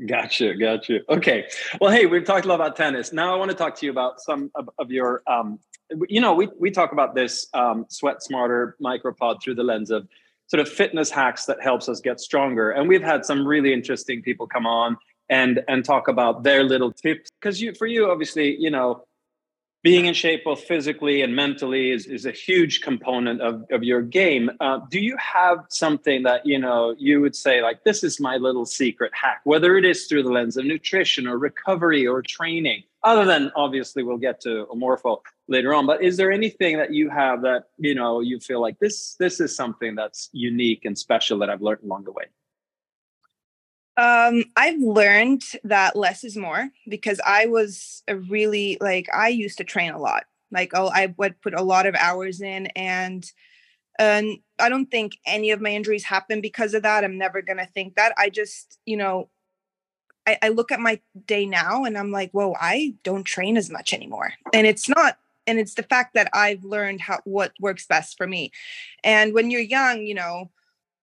Gotcha, 0.06 0.54
gotcha. 0.56 1.00
Okay. 1.10 1.48
Well, 1.82 1.92
hey, 1.92 2.06
we've 2.06 2.24
talked 2.24 2.46
a 2.46 2.48
lot 2.48 2.56
about 2.56 2.76
tennis. 2.76 3.12
Now 3.12 3.34
I 3.34 3.38
want 3.38 3.50
to 3.50 3.58
talk 3.58 3.76
to 3.78 3.86
you 3.86 3.92
about 3.92 4.22
some 4.22 4.52
of, 4.54 4.70
of 4.78 4.92
your, 4.92 5.24
um, 5.26 5.60
you 6.08 6.22
know, 6.22 6.36
we, 6.36 6.50
we 6.60 6.70
talk 6.70 6.92
about 6.92 7.16
this 7.16 7.48
um, 7.54 7.86
sweat 7.90 8.22
smarter 8.22 8.76
micropod 8.84 9.42
through 9.42 9.56
the 9.56 9.64
lens 9.64 9.90
of 9.90 10.08
sort 10.46 10.62
of 10.62 10.70
fitness 10.70 11.10
hacks 11.10 11.46
that 11.46 11.62
helps 11.62 11.90
us 11.90 12.00
get 12.00 12.20
stronger. 12.20 12.72
And 12.72 12.88
we've 12.88 13.02
had 13.02 13.26
some 13.26 13.46
really 13.46 13.74
interesting 13.74 14.22
people 14.22 14.46
come 14.46 14.68
on 14.68 14.98
and 15.30 15.62
and 15.68 15.84
talk 15.84 16.08
about 16.08 16.44
their 16.44 16.64
little 16.64 16.92
tips 16.92 17.30
because 17.40 17.62
you 17.62 17.74
for 17.74 17.86
you 17.86 18.10
obviously 18.10 18.56
you 18.58 18.70
know 18.70 19.04
being 19.88 20.08
in 20.08 20.14
shape 20.14 20.44
both 20.44 20.66
physically 20.66 21.22
and 21.22 21.34
mentally 21.34 21.92
is, 21.92 22.08
is 22.08 22.26
a 22.26 22.32
huge 22.32 22.82
component 22.82 23.40
of, 23.40 23.64
of 23.72 23.86
your 23.86 24.02
game. 24.02 24.52
Uh, 24.60 24.80
do 24.92 25.00
you 25.00 25.16
have 25.16 25.60
something 25.70 26.24
that 26.24 26.46
you 26.46 26.60
know 26.60 26.94
you 27.00 27.22
would 27.22 27.34
say 27.34 27.62
like 27.62 27.82
this 27.86 28.04
is 28.04 28.20
my 28.20 28.36
little 28.36 28.66
secret 28.66 29.14
hack 29.16 29.40
whether 29.46 29.78
it 29.78 29.86
is 29.86 30.08
through 30.08 30.24
the 30.24 30.30
lens 30.30 30.58
of 30.58 30.66
nutrition 30.66 31.26
or 31.26 31.38
recovery 31.38 32.06
or 32.06 32.22
training? 32.22 32.84
Other 33.02 33.24
than 33.24 33.50
obviously 33.56 34.04
we'll 34.04 34.18
get 34.18 34.42
to 34.42 34.68
Omorpho 34.74 35.22
later 35.48 35.74
on 35.74 35.86
but 35.86 36.04
is 36.04 36.18
there 36.18 36.34
anything 36.34 36.78
that 36.78 36.92
you 36.92 37.10
have 37.10 37.42
that 37.44 37.70
you 37.78 37.96
know 37.96 38.20
you 38.20 38.42
feel 38.42 38.60
like 38.60 38.78
this 38.80 39.16
this 39.20 39.40
is 39.40 39.56
something 39.56 39.96
that's 39.96 40.30
unique 40.34 40.84
and 40.84 40.98
special 40.98 41.40
that 41.40 41.50
i've 41.50 41.62
learned 41.62 41.84
along 41.84 42.04
the 42.04 42.12
way 42.12 42.26
um, 43.98 44.44
I've 44.56 44.80
learned 44.80 45.44
that 45.64 45.96
less 45.96 46.24
is 46.24 46.38
more 46.38 46.70
because 46.88 47.20
I 47.26 47.48
was 47.48 48.04
a 48.08 48.16
really 48.16 48.78
like 48.80 49.08
I 49.14 49.30
used 49.30 49.58
to 49.58 49.64
train 49.64 49.92
a 49.92 50.00
lot. 50.00 50.26
Like 50.52 50.72
oh, 50.76 50.90
I 50.94 51.14
would 51.18 51.42
put 51.42 51.56
a 51.56 51.64
lot 51.64 51.88
of 51.88 51.96
hours 51.96 52.40
in, 52.40 52.68
and 52.68 53.30
and 53.98 54.38
I 54.60 54.70
don't 54.70 54.90
think 54.92 55.18
any 55.26 55.50
of 55.50 55.62
my 55.62 55.72
injuries 55.72 56.04
happen 56.04 56.42
because 56.42 56.76
of 56.76 56.84
that. 56.84 57.04
I'm 57.04 57.18
never 57.18 57.42
gonna 57.42 57.66
think 57.66 57.96
that. 57.96 58.14
I 58.18 58.30
just 58.30 58.78
you 58.86 58.98
know, 58.98 59.30
I, 60.28 60.38
I 60.44 60.50
look 60.50 60.72
at 60.72 60.80
my 60.80 61.02
day 61.26 61.48
now 61.48 61.84
and 61.84 61.98
I'm 61.98 62.12
like, 62.12 62.32
whoa, 62.32 62.56
I 62.60 62.94
don't 63.04 63.24
train 63.24 63.58
as 63.58 63.72
much 63.72 63.94
anymore, 63.94 64.34
and 64.54 64.68
it's 64.68 64.88
not 64.88 65.18
and 65.48 65.58
it's 65.60 65.74
the 65.74 65.84
fact 65.84 66.14
that 66.14 66.30
I've 66.34 66.64
learned 66.64 67.02
how 67.02 67.20
what 67.24 67.54
works 67.60 67.88
best 67.88 68.18
for 68.18 68.28
me. 68.28 68.52
And 69.04 69.34
when 69.34 69.50
you're 69.50 69.62
young, 69.62 70.06
you 70.06 70.14
know, 70.14 70.52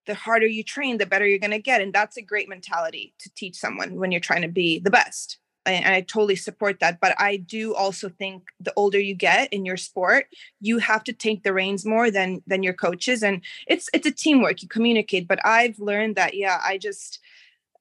the 0.06 0.14
harder 0.14 0.46
you 0.46 0.62
train, 0.62 0.98
the 0.98 1.06
better 1.06 1.26
you're 1.26 1.38
going 1.38 1.50
to 1.50 1.58
get. 1.58 1.80
And 1.80 1.92
that's 1.92 2.16
a 2.16 2.22
great 2.22 2.48
mentality 2.48 3.14
to 3.20 3.30
teach 3.34 3.56
someone 3.56 3.96
when 3.96 4.12
you're 4.12 4.20
trying 4.20 4.42
to 4.42 4.48
be 4.48 4.78
the 4.78 4.90
best. 4.90 5.38
And 5.66 5.94
I 5.94 6.02
totally 6.02 6.36
support 6.36 6.80
that. 6.80 7.00
But 7.00 7.18
I 7.18 7.38
do 7.38 7.74
also 7.74 8.10
think 8.10 8.48
the 8.60 8.72
older 8.76 9.00
you 9.00 9.14
get 9.14 9.50
in 9.50 9.64
your 9.64 9.78
sport, 9.78 10.26
you 10.60 10.78
have 10.78 11.04
to 11.04 11.12
take 11.14 11.42
the 11.42 11.54
reins 11.54 11.86
more 11.86 12.10
than 12.10 12.42
than 12.46 12.62
your 12.62 12.74
coaches. 12.74 13.22
And 13.22 13.40
it's 13.66 13.88
it's 13.94 14.06
a 14.06 14.10
teamwork. 14.10 14.62
You 14.62 14.68
communicate. 14.68 15.26
But 15.26 15.44
I've 15.44 15.78
learned 15.78 16.16
that, 16.16 16.34
yeah, 16.34 16.60
I 16.62 16.76
just 16.76 17.18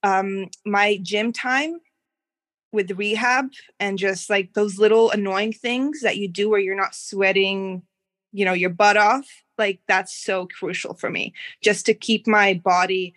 um 0.01 0.49
my 0.65 0.97
gym 1.01 1.33
time 1.33 1.81
with 2.71 2.91
rehab 2.91 3.49
and 3.79 3.99
just 3.99 4.29
like 4.29 4.53
those 4.53 4.79
little 4.79 5.11
annoying 5.11 5.53
things 5.53 6.01
that 6.01 6.17
you 6.17 6.27
do 6.27 6.49
where 6.49 6.59
you're 6.59 6.75
not 6.75 6.95
sweating 6.95 7.83
you 8.31 8.43
know 8.43 8.53
your 8.53 8.71
butt 8.71 8.97
off 8.97 9.42
like 9.57 9.79
that's 9.87 10.15
so 10.15 10.47
crucial 10.47 10.93
for 10.93 11.09
me 11.09 11.33
just 11.61 11.85
to 11.85 11.93
keep 11.93 12.27
my 12.27 12.53
body 12.53 13.13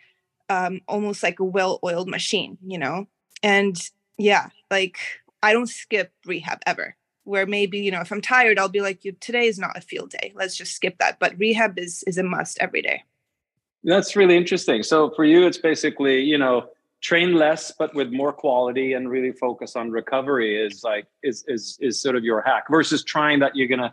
um 0.49 0.81
almost 0.89 1.23
like 1.23 1.41
a 1.41 1.45
well-oiled 1.45 2.09
machine 2.09 2.59
you 2.65 2.79
know? 2.79 3.07
And 3.43 3.77
yeah 4.19 4.49
like 4.71 4.99
i 5.43 5.53
don't 5.53 5.69
skip 5.69 6.13
rehab 6.25 6.61
ever 6.67 6.97
where 7.25 7.47
maybe 7.47 7.79
you 7.79 7.91
know 7.91 8.01
if 8.01 8.11
i'm 8.11 8.23
tired 8.23 8.59
i'll 8.59 8.69
be 8.69 8.81
like 8.81 9.05
you 9.05 9.13
today 9.21 9.47
is 9.47 9.59
not 9.59 9.77
a 9.77 9.81
field 9.81 10.11
day. 10.11 10.33
Let's 10.35 10.57
just 10.57 10.75
skip 10.75 10.99
that. 10.99 11.19
But 11.19 11.39
rehab 11.39 11.79
is 11.79 12.05
is 12.07 12.19
a 12.19 12.23
must 12.23 12.59
every 12.61 12.83
day. 12.83 13.03
That's 13.85 14.17
really 14.17 14.37
interesting. 14.37 14.83
So 14.83 15.11
for 15.11 15.25
you 15.25 15.47
it's 15.47 15.59
basically 15.59 16.23
you 16.23 16.39
know 16.39 16.69
train 17.03 17.35
less 17.35 17.73
but 17.79 17.95
with 17.95 18.11
more 18.11 18.33
quality 18.33 18.95
and 18.95 19.11
really 19.11 19.31
focus 19.31 19.77
on 19.77 19.91
recovery 19.91 20.57
is 20.61 20.83
like 20.83 21.07
is 21.23 21.45
is 21.47 21.79
is 21.81 22.01
sort 22.01 22.17
of 22.17 22.25
your 22.25 22.41
hack 22.41 22.65
versus 22.71 23.05
trying 23.05 23.39
that 23.41 23.55
you're 23.55 23.69
gonna 23.69 23.93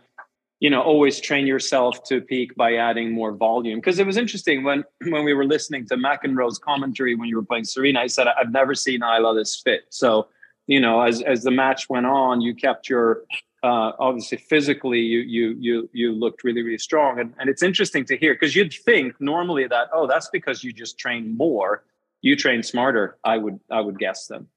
you 0.60 0.70
know 0.70 0.82
always 0.82 1.20
train 1.20 1.46
yourself 1.46 2.04
to 2.04 2.20
peak 2.20 2.54
by 2.56 2.74
adding 2.74 3.12
more 3.12 3.32
volume. 3.32 3.78
Because 3.78 3.98
it 3.98 4.06
was 4.06 4.16
interesting 4.16 4.64
when 4.64 4.84
when 5.08 5.24
we 5.24 5.34
were 5.34 5.44
listening 5.44 5.86
to 5.88 5.96
mcenroe's 5.96 6.58
commentary 6.58 7.14
when 7.14 7.28
you 7.28 7.36
were 7.36 7.44
playing 7.44 7.64
serena 7.64 8.00
i 8.00 8.06
said 8.06 8.26
i've 8.28 8.52
never 8.52 8.74
seen 8.74 9.00
Ajla 9.00 9.36
this 9.36 9.60
fit. 9.62 9.82
So 9.90 10.28
you 10.66 10.80
know 10.80 11.02
as 11.02 11.22
as 11.22 11.42
the 11.42 11.50
match 11.50 11.88
went 11.88 12.06
on 12.06 12.40
you 12.40 12.54
kept 12.54 12.88
your 12.88 13.24
uh, 13.62 13.92
obviously 13.98 14.36
physically 14.36 15.00
you 15.00 15.20
you 15.20 15.56
you 15.58 15.90
you 15.92 16.12
looked 16.12 16.44
really 16.44 16.62
really 16.62 16.78
strong. 16.78 17.18
And, 17.18 17.32
and 17.38 17.48
it's 17.48 17.62
interesting 17.62 18.04
to 18.06 18.16
hear 18.16 18.34
because 18.34 18.54
you'd 18.54 18.74
think 18.74 19.18
normally 19.20 19.66
that 19.68 19.88
oh 19.94 20.06
that's 20.06 20.28
because 20.28 20.62
you 20.62 20.72
just 20.72 20.98
train 20.98 21.34
more. 21.36 21.84
You 22.20 22.36
train 22.36 22.62
smarter. 22.62 23.16
I 23.24 23.38
would 23.38 23.58
i 23.70 23.80
would 23.80 23.98
guess 23.98 24.26
them 24.26 24.48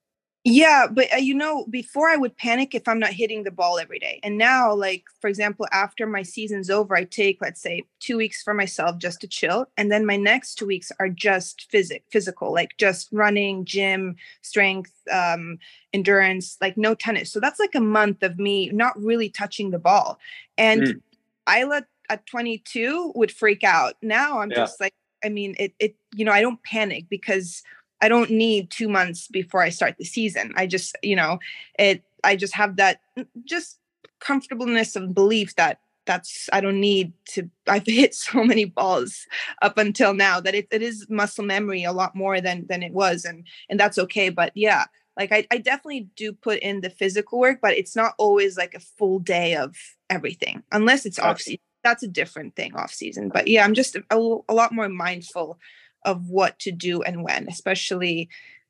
yeah, 0.50 0.88
but 0.90 1.12
uh, 1.14 1.18
you 1.18 1.34
know, 1.34 1.66
before 1.70 2.08
I 2.08 2.16
would 2.16 2.38
panic 2.38 2.74
if 2.74 2.88
I'm 2.88 3.00
not 3.00 3.12
hitting 3.12 3.44
the 3.44 3.52
ball 3.52 3.80
every 3.80 4.00
day. 4.00 4.22
And 4.24 4.38
now, 4.38 4.74
like, 4.74 5.04
for 5.20 5.28
example, 5.28 5.68
after 5.74 6.08
my 6.08 6.24
season's 6.24 6.70
over, 6.70 6.96
I 6.96 7.04
take, 7.04 7.42
let's 7.42 7.62
say, 7.62 7.84
two 8.00 8.16
weeks 8.16 8.44
for 8.44 8.54
myself 8.54 8.98
just 8.98 9.20
to 9.22 9.28
chill. 9.28 9.66
And 9.76 9.92
then 9.92 10.06
my 10.06 10.16
next 10.16 10.56
two 10.56 10.66
weeks 10.66 10.90
are 11.02 11.10
just 11.10 11.70
physic, 11.70 12.06
physical, 12.10 12.54
like 12.54 12.78
just 12.78 13.10
running, 13.12 13.66
gym, 13.66 14.16
strength, 14.42 14.94
um, 15.12 15.60
endurance, 15.92 16.58
like 16.62 16.78
no 16.78 16.96
tennis. 16.96 17.30
So 17.30 17.42
that's 17.42 17.60
like 17.60 17.76
a 17.76 17.82
month 17.82 18.24
of 18.24 18.40
me 18.40 18.70
not 18.70 18.98
really 18.98 19.28
touching 19.28 19.72
the 19.72 19.80
ball. 19.80 20.18
And 20.58 20.82
mm. 20.82 21.02
Ajla 21.46 21.84
at 22.10 22.26
22 22.26 23.12
would 23.16 23.34
freak 23.34 23.66
out. 23.66 23.96
Now 24.02 24.40
I'm 24.40 24.52
yeah. 24.52 24.56
just 24.56 24.80
like, 24.80 24.94
I 25.26 25.28
mean, 25.28 25.58
it, 25.60 25.74
it, 25.80 25.96
you 26.16 26.24
know, 26.24 26.32
I 26.32 26.42
don't 26.42 26.64
panic 26.64 27.10
because 27.10 27.64
I 28.02 28.10
don't 28.10 28.32
need 28.32 28.70
two 28.70 28.90
months 28.90 29.28
before 29.28 29.62
I 29.62 29.70
start 29.70 29.96
the 29.98 30.06
season. 30.06 30.54
I 30.56 30.68
just, 30.68 30.96
you 31.02 31.16
know, 31.16 31.40
it, 31.80 32.04
I 32.24 32.36
just 32.36 32.54
have 32.56 32.76
that 32.78 33.02
mm, 33.18 33.28
just 33.46 33.80
comfortableness 34.20 34.96
of 34.96 35.14
belief 35.14 35.56
that 35.56 35.80
that's, 36.06 36.50
I 36.54 36.62
don't 36.62 36.80
need 36.80 37.14
to, 37.30 37.50
I've 37.68 37.86
hit 37.86 38.16
so 38.16 38.44
many 38.44 38.66
balls 38.66 39.26
up 39.62 39.78
until 39.78 40.14
now 40.14 40.40
that 40.40 40.56
it, 40.56 40.68
it 40.72 40.82
is 40.82 41.08
muscle 41.10 41.44
memory 41.44 41.84
a 41.84 41.92
lot 41.92 42.16
more 42.16 42.40
than, 42.40 42.66
than 42.68 42.84
it 42.84 42.94
was. 42.94 43.26
And, 43.26 43.46
and 43.70 43.80
that's 43.80 43.98
okay. 43.98 44.30
But 44.30 44.52
yeah, 44.56 44.86
like 45.18 45.32
I, 45.32 45.48
I 45.52 45.58
definitely 45.58 46.10
do 46.16 46.32
put 46.32 46.60
in 46.60 46.82
the 46.82 46.90
physical 46.90 47.40
work, 47.40 47.60
but 47.62 47.78
it's 47.78 47.96
not 47.96 48.14
always 48.18 48.58
like 48.58 48.76
a 48.76 48.80
full 48.80 49.20
day 49.20 49.56
of 49.56 49.76
everything 50.10 50.64
unless 50.72 51.06
it's 51.06 51.20
off 51.20 51.42
season. 51.42 51.60
That's 51.84 52.04
a 52.04 52.08
different 52.08 52.56
thing 52.56 52.76
off 52.76 52.94
season. 52.94 53.30
But 53.30 53.48
yeah, 53.48 53.64
I'm 53.64 53.74
just 53.74 53.96
a, 53.96 54.04
a 54.12 54.54
lot 54.54 54.74
more 54.74 54.90
mindful 54.90 55.58
of 56.06 56.30
what 56.30 56.60
to 56.60 56.72
do 56.72 57.02
and 57.02 57.24
when, 57.24 57.48
especially 57.50 58.30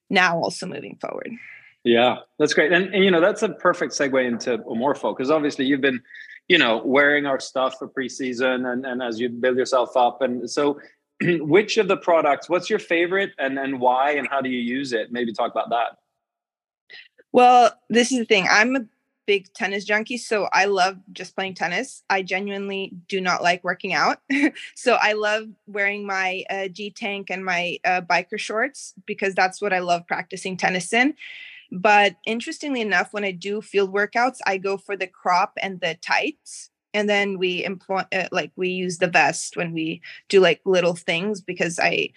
now 0.09 0.37
also 0.37 0.65
moving 0.65 0.97
forward. 0.99 1.31
Yeah, 1.83 2.17
that's 2.37 2.53
great. 2.53 2.73
And, 2.73 2.93
and 2.93 3.03
you 3.03 3.11
know, 3.11 3.21
that's 3.21 3.43
a 3.43 3.49
perfect 3.49 3.93
segue 3.93 4.25
into 4.25 4.57
Omorpho 4.59 5.15
because 5.15 5.31
obviously 5.31 5.65
you've 5.65 5.81
been, 5.81 6.01
you 6.47 6.57
know, 6.57 6.81
wearing 6.83 7.25
our 7.25 7.39
stuff 7.39 7.77
for 7.79 7.87
preseason 7.87 8.71
and, 8.71 8.85
and 8.85 9.01
as 9.01 9.19
you 9.19 9.29
build 9.29 9.57
yourself 9.57 9.95
up. 9.95 10.21
And 10.21 10.49
so 10.49 10.79
which 11.21 11.77
of 11.77 11.87
the 11.87 11.97
products, 11.97 12.49
what's 12.49 12.69
your 12.69 12.79
favorite 12.79 13.31
and 13.39 13.57
then 13.57 13.79
why 13.79 14.11
and 14.11 14.27
how 14.27 14.41
do 14.41 14.49
you 14.49 14.59
use 14.59 14.93
it? 14.93 15.11
Maybe 15.11 15.31
talk 15.31 15.51
about 15.51 15.69
that. 15.69 15.97
Well, 17.31 17.71
this 17.89 18.11
is 18.11 18.19
the 18.19 18.25
thing. 18.25 18.47
I'm 18.49 18.75
a 18.75 18.85
big 19.27 19.53
tennis 19.53 19.85
junkie, 19.85 20.17
so 20.17 20.47
I 20.51 20.65
love 20.65 20.97
just 21.11 21.35
playing 21.35 21.53
tennis. 21.53 22.01
I 22.09 22.23
genuinely 22.23 22.93
do 23.07 23.21
not 23.21 23.43
like 23.43 23.63
working 23.63 23.93
out. 23.93 24.19
so 24.75 24.97
I 24.99 25.13
love 25.13 25.49
wearing 25.67 26.07
my 26.07 26.43
uh, 26.49 26.69
G 26.69 26.89
Tank 26.89 27.29
and 27.29 27.45
my 27.45 27.77
uh, 27.85 28.01
biker 28.01 28.39
shorts 28.39 28.95
because 29.05 29.35
that's 29.35 29.61
what 29.61 29.73
I 29.73 29.79
love 29.79 30.07
practicing 30.07 30.57
tennis 30.57 30.91
in. 30.93 31.13
But 31.71 32.15
interestingly 32.25 32.81
enough, 32.81 33.11
when 33.11 33.25
I 33.25 33.31
do 33.31 33.61
field 33.61 33.93
workouts, 33.93 34.37
I 34.47 34.57
go 34.57 34.77
for 34.77 34.95
the 34.95 35.07
crop 35.07 35.53
and 35.61 35.79
the 35.81 35.95
tights. 36.01 36.71
And 36.93 37.09
then 37.09 37.37
we 37.37 37.63
employ, 37.63 38.03
uh, 38.13 38.29
like, 38.31 38.51
we 38.55 38.69
use 38.69 38.97
the 38.97 39.09
vest 39.09 39.57
when 39.57 39.73
we 39.73 40.01
do 40.29 40.39
like 40.39 40.61
little 40.65 40.95
things 40.95 41.41
because 41.41 41.77
I, 41.77 42.11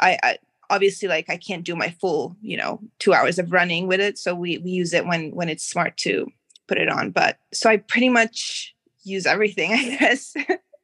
I, 0.00 0.18
I 0.22 0.38
obviously 0.70 1.08
like 1.08 1.28
i 1.28 1.36
can't 1.36 1.62
do 1.64 1.76
my 1.76 1.90
full 2.00 2.36
you 2.40 2.56
know 2.56 2.80
two 2.98 3.12
hours 3.12 3.38
of 3.38 3.52
running 3.52 3.86
with 3.86 4.00
it 4.00 4.18
so 4.18 4.34
we 4.34 4.58
we 4.58 4.70
use 4.70 4.94
it 4.94 5.06
when 5.06 5.30
when 5.32 5.50
it's 5.50 5.62
smart 5.62 5.96
to 5.96 6.26
put 6.66 6.78
it 6.78 6.88
on. 6.88 7.10
But 7.10 7.38
so 7.52 7.70
I 7.70 7.78
pretty 7.78 8.08
much 8.08 8.74
use 9.02 9.26
everything, 9.26 9.72
I 9.74 9.96
guess. 9.96 10.34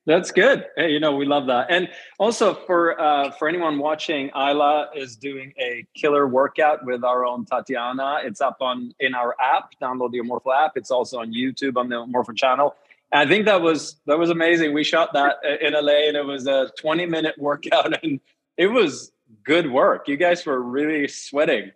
That's 0.06 0.30
good. 0.30 0.66
Hey, 0.76 0.90
you 0.90 0.98
know, 0.98 1.14
we 1.14 1.26
love 1.26 1.46
that. 1.46 1.66
And 1.70 1.88
also 2.18 2.54
for 2.54 3.00
uh, 3.00 3.30
for 3.32 3.48
anyone 3.48 3.78
watching, 3.78 4.30
Ajla 4.30 4.86
is 4.96 5.14
doing 5.14 5.52
a 5.58 5.86
killer 5.94 6.26
workout 6.26 6.84
with 6.84 7.04
our 7.04 7.24
own 7.24 7.44
Tatiana. 7.44 8.18
It's 8.24 8.40
up 8.40 8.56
on 8.60 8.94
in 8.98 9.14
our 9.14 9.36
app. 9.40 9.74
Download 9.80 10.10
the 10.10 10.20
Omorpho 10.20 10.52
app. 10.52 10.72
It's 10.76 10.90
also 10.90 11.18
on 11.18 11.32
YouTube 11.32 11.76
on 11.76 11.90
the 11.90 11.96
Omorpho 11.96 12.34
channel. 12.34 12.74
And 13.12 13.20
I 13.20 13.30
think 13.30 13.44
that 13.44 13.60
was 13.60 14.00
that 14.06 14.18
was 14.18 14.30
amazing. 14.30 14.72
We 14.72 14.84
shot 14.84 15.12
that 15.12 15.36
in 15.60 15.74
LA, 15.74 16.08
and 16.08 16.16
it 16.16 16.24
was 16.24 16.46
a 16.46 16.70
20 16.78 17.06
minute 17.06 17.36
workout, 17.38 17.94
and 18.02 18.20
it 18.56 18.68
was 18.68 19.12
good 19.44 19.70
work. 19.70 20.08
You 20.08 20.16
guys 20.16 20.46
were 20.46 20.60
really 20.60 21.08
sweating. 21.08 21.72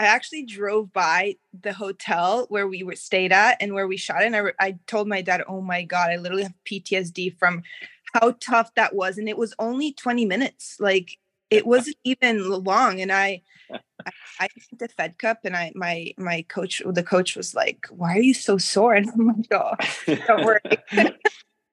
I 0.00 0.06
actually 0.06 0.44
drove 0.44 0.92
by 0.92 1.36
the 1.58 1.72
hotel 1.72 2.46
where 2.48 2.66
we 2.66 2.82
were 2.82 2.96
stayed 2.96 3.32
at 3.32 3.56
and 3.60 3.74
where 3.74 3.86
we 3.86 3.96
shot 3.96 4.22
it. 4.22 4.26
And 4.26 4.36
I, 4.36 4.52
I 4.58 4.78
told 4.86 5.06
my 5.06 5.22
dad, 5.22 5.44
oh 5.46 5.60
my 5.60 5.82
God, 5.82 6.10
I 6.10 6.16
literally 6.16 6.42
have 6.42 6.54
PTSD 6.64 7.38
from 7.38 7.62
how 8.12 8.34
tough 8.40 8.74
that 8.74 8.94
was. 8.94 9.18
And 9.18 9.28
it 9.28 9.38
was 9.38 9.54
only 9.58 9.92
20 9.92 10.24
minutes. 10.24 10.78
Like 10.80 11.18
it 11.50 11.66
wasn't 11.66 11.96
even 12.04 12.48
long. 12.50 13.00
And 13.00 13.12
I, 13.12 13.42
I, 13.72 14.10
I 14.40 14.48
the 14.78 14.88
Fed 14.88 15.18
Cup 15.18 15.40
and 15.44 15.56
I, 15.56 15.72
my, 15.76 16.12
my 16.18 16.42
coach, 16.48 16.82
the 16.84 17.02
coach 17.02 17.36
was 17.36 17.54
like, 17.54 17.86
why 17.90 18.14
are 18.14 18.22
you 18.22 18.34
so 18.34 18.58
sore? 18.58 18.94
And 18.96 19.08
I'm 19.10 19.26
like, 19.28 19.46
oh, 19.52 19.74
don't 20.26 20.44
worry. 20.44 20.60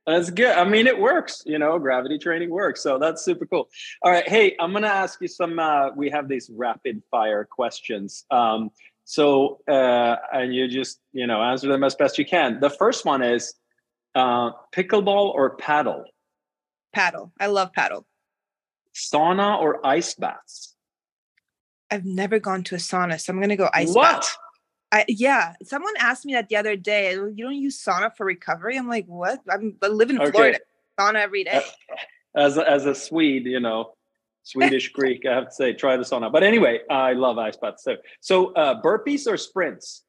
That's 0.06 0.32
good. 0.32 0.56
I 0.56 0.64
mean, 0.64 0.88
it 0.88 0.98
works. 1.00 1.44
You 1.46 1.60
know, 1.60 1.78
gravity 1.78 2.18
training 2.18 2.50
works. 2.50 2.82
So 2.82 2.98
that's 2.98 3.24
super 3.24 3.46
cool. 3.46 3.70
All 4.02 4.12
right. 4.12 4.28
Hey, 4.28 4.56
I'm 4.60 4.72
going 4.72 4.84
to 4.84 4.90
ask 4.90 5.22
you 5.22 5.28
some. 5.28 5.60
Uh, 5.60 5.92
we 5.96 6.10
have 6.10 6.28
these 6.28 6.50
rapid 6.54 7.04
fire 7.12 7.46
questions. 7.46 8.26
Um, 8.32 8.72
So, 9.04 9.60
uh, 9.68 10.16
and 10.32 10.56
you 10.56 10.68
just, 10.68 11.00
you 11.12 11.28
know, 11.28 11.42
answer 11.42 11.68
them 11.68 11.84
as 11.84 11.96
best 11.96 12.18
you 12.18 12.26
can. 12.26 12.60
The 12.60 12.70
first 12.70 13.04
one 13.04 13.22
is 13.22 13.54
uh, 14.16 14.52
pickleball 14.74 15.34
or 15.34 15.56
paddle? 15.58 16.06
Paddle. 16.94 17.32
I 17.40 17.48
love 17.48 17.74
paddle. 17.74 18.06
Sauna 18.94 19.60
or 19.60 19.86
ice 19.86 20.16
baths? 20.16 20.76
I've 21.90 22.06
never 22.06 22.40
gone 22.40 22.64
to 22.66 22.76
a 22.76 22.78
sauna, 22.78 23.20
so 23.20 23.34
I'm 23.34 23.40
going 23.40 23.50
to 23.50 23.56
go 23.56 23.70
ice 23.74 23.88
baths. 23.88 23.96
what? 23.96 24.22
bath. 24.22 24.38
I, 24.92 25.06
yeah, 25.08 25.54
someone 25.64 25.94
asked 26.00 26.26
me 26.26 26.34
that 26.34 26.50
the 26.50 26.58
other 26.58 26.76
day. 26.76 27.14
You 27.14 27.36
don't 27.38 27.56
use 27.56 27.82
sauna 27.82 28.16
for 28.16 28.26
recovery? 28.26 28.78
I'm 28.78 28.88
like, 28.90 29.06
what? 29.06 29.40
I'm, 29.50 29.78
I 29.82 29.88
live 29.88 30.10
in 30.10 30.20
Okay. 30.20 30.32
Florida. 30.32 30.60
Sauna 31.00 31.16
every 31.16 31.44
day. 31.46 31.62
As 32.36 32.58
a, 32.58 32.70
as 32.70 32.86
a 32.86 32.94
Swede, 32.94 33.46
you 33.46 33.60
know, 33.60 33.94
Swedish 34.44 34.92
Greek, 34.92 35.26
I 35.26 35.34
have 35.34 35.46
to 35.46 35.52
say, 35.52 35.74
try 35.74 35.98
the 35.98 36.04
sauna. 36.04 36.32
But 36.32 36.44
anyway, 36.44 36.80
I 36.90 37.14
love 37.14 37.38
ice 37.38 37.58
baths. 37.58 37.84
So, 37.84 37.98
so 38.20 38.54
uh, 38.54 38.82
burpees 38.82 39.32
or 39.32 39.38
sprints? 39.38 40.04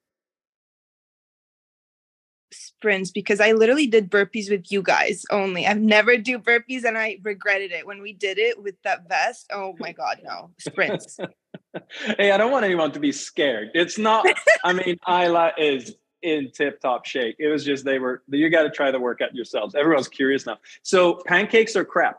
Sprints 2.82 3.12
because 3.12 3.40
I 3.40 3.52
literally 3.52 3.86
did 3.86 4.10
burpees 4.10 4.50
with 4.50 4.72
you 4.72 4.82
guys 4.82 5.24
only. 5.30 5.68
I've 5.68 5.80
never 5.80 6.16
do 6.16 6.36
burpees 6.36 6.82
and 6.82 6.98
I 6.98 7.18
regretted 7.22 7.70
it 7.70 7.86
when 7.86 8.02
we 8.02 8.12
did 8.12 8.38
it 8.38 8.60
with 8.60 8.74
that 8.82 9.08
vest. 9.08 9.46
Oh 9.52 9.76
my 9.78 9.92
god, 9.92 10.20
no. 10.24 10.50
Sprints. 10.58 11.16
hey, 12.18 12.32
I 12.32 12.36
don't 12.36 12.50
want 12.50 12.64
anyone 12.64 12.90
to 12.90 12.98
be 12.98 13.12
scared. 13.12 13.70
It's 13.72 13.98
not, 13.98 14.26
I 14.64 14.72
mean, 14.72 14.98
Ajla 15.06 15.52
is 15.56 15.94
in 16.22 16.50
tip 16.50 16.80
top 16.80 17.04
shape. 17.04 17.36
It 17.38 17.46
was 17.46 17.64
just 17.64 17.84
they 17.84 18.00
were, 18.00 18.24
you 18.26 18.50
got 18.50 18.64
to 18.64 18.70
try 18.70 18.90
the 18.90 18.98
workout 18.98 19.32
yourselves. 19.32 19.76
Everyone's 19.76 20.08
curious 20.08 20.44
now. 20.44 20.58
So, 20.82 21.22
pancakes 21.24 21.76
or 21.76 21.84
crepe 21.84 22.16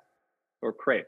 or 0.62 0.72
crepe? 0.72 1.08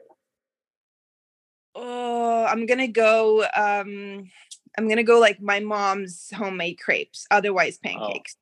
oh, 1.78 2.46
I'm 2.46 2.66
going 2.66 2.78
to 2.78 2.88
go 2.88 3.42
um 3.54 4.30
I'm 4.78 4.84
going 4.84 4.96
to 4.96 5.02
go 5.02 5.18
like 5.18 5.40
my 5.40 5.60
mom's 5.60 6.30
homemade 6.34 6.78
crepes, 6.78 7.26
otherwise 7.30 7.78
pancakes. 7.78 8.36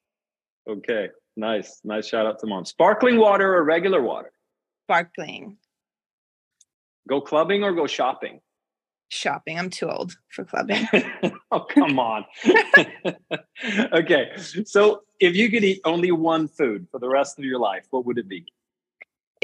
Okay, 0.68 1.09
nice. 1.37 1.80
Nice 1.85 2.06
shout 2.06 2.26
out 2.26 2.38
to 2.40 2.47
mom. 2.47 2.64
Sparkling 2.64 3.18
water 3.18 3.54
or 3.54 3.64
regular 3.64 4.02
water? 4.02 4.33
Sparkling. 4.87 5.59
Go 7.09 7.21
clubbing 7.21 7.62
or 7.62 7.73
go 7.73 7.87
shopping? 7.87 8.40
Shopping. 9.11 9.59
I'm 9.59 9.71
too 9.71 9.90
old 9.90 10.16
for 10.28 10.44
clubbing. 10.44 10.88
oh, 11.50 11.61
come 11.61 11.99
on. 11.99 12.25
okay, 13.92 14.33
so 14.64 15.02
if 15.21 15.37
you 15.37 15.50
could 15.50 15.62
eat 15.62 15.80
only 15.85 16.11
one 16.11 16.49
food 16.49 16.88
for 16.90 16.99
the 16.99 17.09
rest 17.09 17.38
of 17.38 17.44
your 17.44 17.59
life, 17.59 17.87
what 17.90 18.06
would 18.06 18.18
it 18.18 18.28
be? 18.28 18.47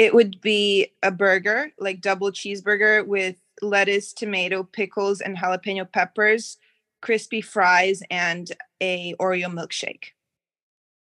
it 0.00 0.14
would 0.14 0.40
be 0.40 0.92
a 1.02 1.10
burger, 1.10 1.70
like 1.78 2.00
double 2.00 2.30
cheeseburger 2.30 3.06
with 3.06 3.36
lettuce, 3.60 4.14
tomato, 4.14 4.62
pickles, 4.62 5.20
and 5.20 5.36
jalapeno 5.36 5.90
peppers, 5.92 6.56
crispy 7.02 7.42
fries, 7.42 8.02
and 8.10 8.50
a 8.80 9.14
Oreo 9.20 9.52
milkshake. 9.52 10.12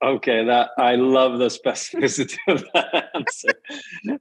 Okay, 0.03 0.45
that 0.45 0.71
I 0.79 0.97
love 0.97 1.39
the 1.39 1.47
specificity 1.47 2.37
of 2.49 2.65
that 2.75 3.11
answer. 3.15 3.49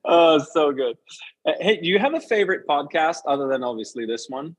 oh, 0.05 0.39
so 0.39 0.71
good. 0.71 0.97
Uh, 1.45 1.53
Hey, 1.59 1.81
do 1.81 1.87
you 1.87 1.99
have 1.99 2.13
a 2.13 2.21
favorite 2.21 2.65
podcast 2.67 3.17
other 3.27 3.47
than 3.47 3.63
obviously 3.63 4.05
this 4.05 4.27
one? 4.29 4.55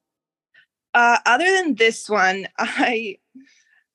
Uh, 0.93 1.19
other 1.27 1.45
than 1.51 1.75
this 1.75 2.09
one, 2.09 2.47
I 2.59 3.19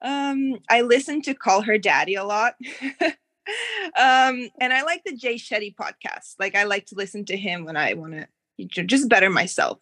um 0.02 0.60
I 0.70 0.82
listen 0.82 1.22
to 1.24 1.34
Call 1.34 1.62
Her 1.62 1.78
Daddy 1.78 2.16
a 2.16 2.24
lot. 2.24 2.56
um 3.98 4.50
and 4.60 4.74
I 4.74 4.84
like 4.84 5.04
the 5.06 5.16
Jay 5.16 5.36
Shetty 5.36 5.76
podcast. 5.76 6.36
Like 6.40 6.56
I 6.56 6.64
like 6.64 6.88
to 6.88 6.96
listen 6.96 7.26
to 7.26 7.38
him 7.38 7.66
when 7.66 7.78
I 7.78 7.94
want 7.94 8.14
to 8.74 8.84
just 8.84 9.08
better 9.10 9.30
myself. 9.30 9.80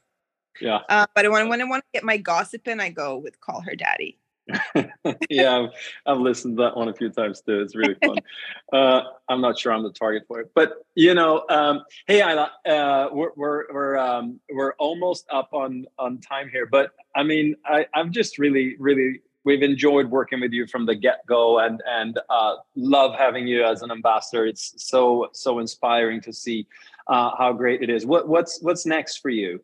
Yeah, 0.60 0.79
Uh, 0.89 1.06
but 1.13 1.29
when, 1.32 1.50
when 1.50 1.62
I 1.62 1.65
want 1.65 1.84
to 1.84 1.89
get 1.94 2.03
my 2.03 2.17
gossip 2.17 2.67
in, 2.67 2.79
I 2.79 2.89
go 2.89 3.17
with 3.17 3.39
Call 3.39 3.62
Her 3.62 3.75
Daddy. 3.75 4.20
yeah, 5.30 5.58
I've, 5.58 5.70
I've 6.06 6.20
listened 6.20 6.58
to 6.58 6.63
that 6.63 6.77
one 6.77 6.88
a 6.88 6.94
few 6.94 7.10
times 7.10 7.42
too. 7.42 7.62
It's 7.62 7.75
really 7.75 7.96
fun. 8.04 8.18
uh, 8.74 9.01
I'm 9.30 9.42
not 9.42 9.60
sure 9.60 9.74
I'm 9.74 9.84
the 9.84 9.92
target 9.92 10.24
for 10.27 10.39
it, 10.39 10.51
but 10.56 10.86
you 10.96 11.13
know, 11.13 11.46
um, 11.50 11.84
hey, 12.08 12.22
Ajla, 12.22 12.50
uh, 12.68 13.10
we're 13.12 13.32
we're 13.36 13.74
we're 13.74 13.98
um, 13.98 14.39
we're 14.51 14.74
almost 14.74 15.25
up 15.32 15.50
on 15.54 15.86
on 15.98 16.20
time 16.20 16.50
here, 16.50 16.66
but 16.66 16.92
I 17.16 17.24
mean, 17.24 17.56
I, 17.66 17.86
I've 17.94 18.12
just 18.12 18.38
really 18.38 18.75
really 18.80 19.22
we've 19.44 19.63
enjoyed 19.63 20.10
working 20.12 20.42
with 20.42 20.51
you 20.51 20.68
from 20.68 20.86
the 20.86 20.96
get 20.96 21.25
go, 21.25 21.60
and 21.60 21.81
and 21.88 22.20
uh, 22.29 22.55
love 22.75 23.16
having 23.18 23.48
you 23.48 23.64
as 23.66 23.81
an 23.81 23.92
ambassador. 23.92 24.46
It's 24.46 24.74
so 24.77 25.29
so 25.33 25.60
inspiring 25.60 26.22
to 26.22 26.33
see 26.33 26.68
uh, 27.07 27.31
how 27.38 27.53
great 27.53 27.81
it 27.81 27.90
is. 27.90 28.05
What 28.05 28.27
what's 28.27 28.62
what's 28.62 28.86
next 28.86 29.18
for 29.18 29.29
you? 29.29 29.62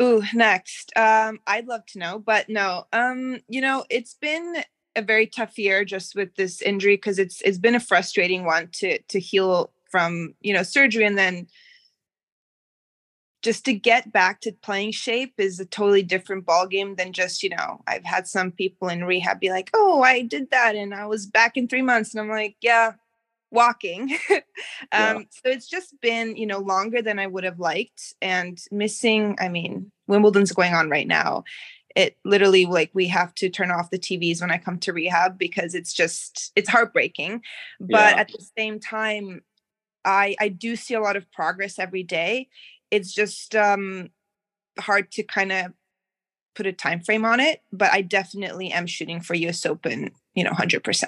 Ooh, 0.00 0.22
next. 0.34 0.92
Um, 0.96 1.40
I'd 1.46 1.66
love 1.66 1.86
to 1.86 1.98
know, 1.98 2.18
but 2.18 2.48
no. 2.48 2.84
Um, 2.92 3.38
you 3.48 3.60
know, 3.60 3.84
it's 3.88 4.14
been 4.14 4.56
a 4.94 5.02
very 5.02 5.26
tough 5.26 5.58
year 5.58 5.84
just 5.84 6.14
with 6.14 6.34
this 6.36 6.60
injury 6.62 6.96
because 6.96 7.18
it's 7.18 7.40
it's 7.42 7.58
been 7.58 7.74
a 7.74 7.80
frustrating 7.80 8.44
one 8.44 8.68
to 8.74 8.98
to 9.08 9.18
heal 9.18 9.72
from, 9.90 10.34
you 10.40 10.52
know, 10.52 10.62
surgery 10.62 11.04
and 11.06 11.16
then 11.16 11.46
just 13.42 13.64
to 13.66 13.72
get 13.74 14.12
back 14.12 14.40
to 14.40 14.52
playing 14.62 14.90
shape 14.92 15.34
is 15.38 15.60
a 15.60 15.64
totally 15.66 16.02
different 16.02 16.44
ball 16.44 16.66
game 16.66 16.96
than 16.96 17.12
just, 17.12 17.42
you 17.42 17.50
know, 17.50 17.80
I've 17.86 18.04
had 18.04 18.26
some 18.26 18.50
people 18.50 18.88
in 18.88 19.04
rehab 19.04 19.38
be 19.40 19.50
like, 19.50 19.70
"Oh, 19.74 20.02
I 20.02 20.22
did 20.22 20.50
that 20.50 20.74
and 20.74 20.94
I 20.94 21.06
was 21.06 21.26
back 21.26 21.56
in 21.56 21.68
3 21.68 21.82
months." 21.82 22.12
And 22.14 22.20
I'm 22.20 22.28
like, 22.30 22.56
"Yeah, 22.60 22.92
walking." 23.56 24.16
um 24.92 25.26
so 25.30 25.50
it's 25.50 25.68
just 25.68 26.00
been, 26.00 26.36
you 26.36 26.46
know, 26.46 26.58
longer 26.60 27.02
than 27.02 27.18
I 27.18 27.26
would 27.26 27.44
have 27.44 27.58
liked 27.58 28.14
and 28.22 28.62
missing, 28.70 29.36
I 29.40 29.48
mean, 29.48 29.90
Wimbledon's 30.06 30.52
going 30.52 30.74
on 30.74 30.88
right 30.90 31.08
now. 31.08 31.42
It 31.96 32.16
literally 32.24 32.66
like 32.66 32.90
we 32.94 33.08
have 33.08 33.34
to 33.36 33.48
turn 33.48 33.70
off 33.70 33.90
the 33.90 33.98
TVs 33.98 34.40
when 34.42 34.50
I 34.52 34.58
come 34.58 34.78
to 34.80 34.92
rehab 34.92 35.38
because 35.38 35.74
it's 35.74 35.92
just 35.94 36.52
it's 36.54 36.68
heartbreaking. 36.68 37.42
But 37.80 38.14
Yeah. 38.14 38.20
at 38.20 38.28
the 38.28 38.44
same 38.56 38.78
time, 38.78 39.42
I 40.04 40.36
I 40.38 40.48
do 40.48 40.76
see 40.76 40.94
a 40.94 41.00
lot 41.00 41.16
of 41.16 41.30
progress 41.32 41.78
every 41.78 42.02
day. 42.04 42.48
It's 42.90 43.12
just 43.12 43.56
um 43.56 44.10
hard 44.78 45.10
to 45.12 45.22
kind 45.22 45.52
of 45.52 45.72
put 46.54 46.66
a 46.66 46.72
time 46.72 47.00
frame 47.00 47.24
on 47.24 47.40
it, 47.40 47.62
but 47.72 47.92
I 47.92 48.02
definitely 48.02 48.72
am 48.72 48.86
shooting 48.86 49.20
for 49.20 49.34
US 49.34 49.66
Open, 49.66 50.10
you 50.34 50.44
know, 50.44 50.50
100%. 50.52 51.04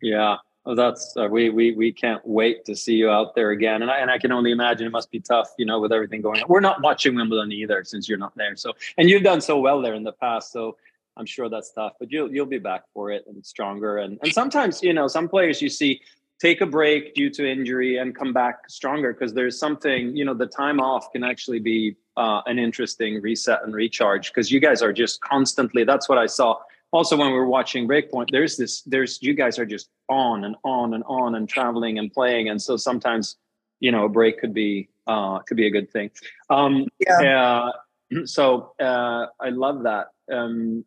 Yeah, 0.00 0.36
that's 0.74 1.16
uh, 1.16 1.28
we 1.30 1.50
we 1.50 1.72
we 1.72 1.92
can't 1.92 2.20
wait 2.26 2.64
to 2.66 2.76
see 2.76 2.94
you 2.94 3.10
out 3.10 3.34
there 3.34 3.50
again, 3.50 3.82
and 3.82 3.90
I 3.90 3.98
and 3.98 4.10
I 4.10 4.18
can 4.18 4.32
only 4.32 4.50
imagine 4.50 4.86
it 4.86 4.90
must 4.90 5.10
be 5.10 5.20
tough, 5.20 5.48
you 5.58 5.64
know, 5.64 5.80
with 5.80 5.92
everything 5.92 6.20
going 6.20 6.42
on. 6.42 6.48
We're 6.48 6.60
not 6.60 6.82
watching 6.82 7.14
Wimbledon 7.14 7.52
either 7.52 7.84
since 7.84 8.08
you're 8.08 8.18
not 8.18 8.36
there. 8.36 8.56
So, 8.56 8.72
and 8.98 9.08
you've 9.08 9.22
done 9.22 9.40
so 9.40 9.58
well 9.58 9.80
there 9.80 9.94
in 9.94 10.02
the 10.02 10.12
past, 10.12 10.52
so 10.52 10.76
I'm 11.16 11.26
sure 11.26 11.48
that's 11.48 11.72
tough. 11.72 11.94
But 11.98 12.10
you'll 12.10 12.30
you'll 12.32 12.46
be 12.46 12.58
back 12.58 12.82
for 12.92 13.10
it 13.10 13.24
and 13.26 13.44
stronger. 13.44 13.98
And 13.98 14.18
and 14.22 14.32
sometimes 14.32 14.82
you 14.82 14.92
know 14.92 15.08
some 15.08 15.28
players 15.28 15.62
you 15.62 15.68
see 15.68 16.00
take 16.40 16.60
a 16.60 16.66
break 16.66 17.14
due 17.14 17.30
to 17.30 17.50
injury 17.50 17.96
and 17.96 18.14
come 18.14 18.32
back 18.32 18.68
stronger 18.68 19.12
because 19.12 19.34
there's 19.34 19.58
something 19.58 20.14
you 20.16 20.24
know 20.24 20.34
the 20.34 20.46
time 20.46 20.80
off 20.80 21.10
can 21.12 21.24
actually 21.24 21.58
be 21.58 21.96
uh, 22.16 22.42
an 22.46 22.58
interesting 22.58 23.20
reset 23.22 23.60
and 23.64 23.74
recharge 23.74 24.28
because 24.28 24.50
you 24.50 24.60
guys 24.60 24.82
are 24.82 24.92
just 24.92 25.20
constantly. 25.20 25.84
That's 25.84 26.08
what 26.08 26.18
I 26.18 26.26
saw 26.26 26.58
also 26.92 27.16
when 27.16 27.28
we 27.28 27.34
were 27.34 27.46
watching 27.46 27.86
Break 27.86 28.10
Point 28.10 28.30
there's 28.32 28.56
this 28.56 28.82
there's 28.82 29.22
you 29.22 29.34
guys 29.34 29.58
are 29.58 29.66
just 29.66 29.88
on 30.08 30.44
and 30.44 30.56
on 30.64 30.94
and 30.94 31.04
on 31.06 31.34
and 31.34 31.48
traveling 31.48 31.98
and 31.98 32.12
playing. 32.12 32.48
And 32.48 32.60
so 32.60 32.76
sometimes 32.76 33.36
you 33.80 33.92
know 33.92 34.04
a 34.04 34.08
break 34.08 34.38
could 34.38 34.54
be 34.54 34.88
uh 35.06 35.38
could 35.40 35.56
be 35.56 35.66
a 35.66 35.70
good 35.70 35.90
thing. 35.90 36.10
Um 36.50 36.86
Yeah. 37.00 37.70
uh, 37.70 37.72
so 38.24 38.72
uh 38.80 39.26
i 39.40 39.50
love 39.50 39.82
that. 39.84 40.08
Um 40.32 40.84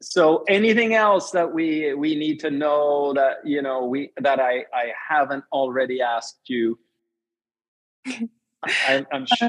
so 0.00 0.44
anything 0.48 0.94
else 0.94 1.32
that 1.32 1.52
we 1.52 1.92
we 1.94 2.14
need 2.14 2.40
to 2.40 2.50
know 2.50 3.12
that 3.14 3.38
you 3.44 3.60
know 3.60 3.84
we 3.86 4.12
that 4.20 4.38
i 4.40 4.64
i 4.72 4.92
haven't 5.08 5.44
already 5.52 6.00
asked 6.00 6.42
you? 6.46 6.78
I, 8.64 9.04
i'm 9.12 9.26
sure 9.26 9.48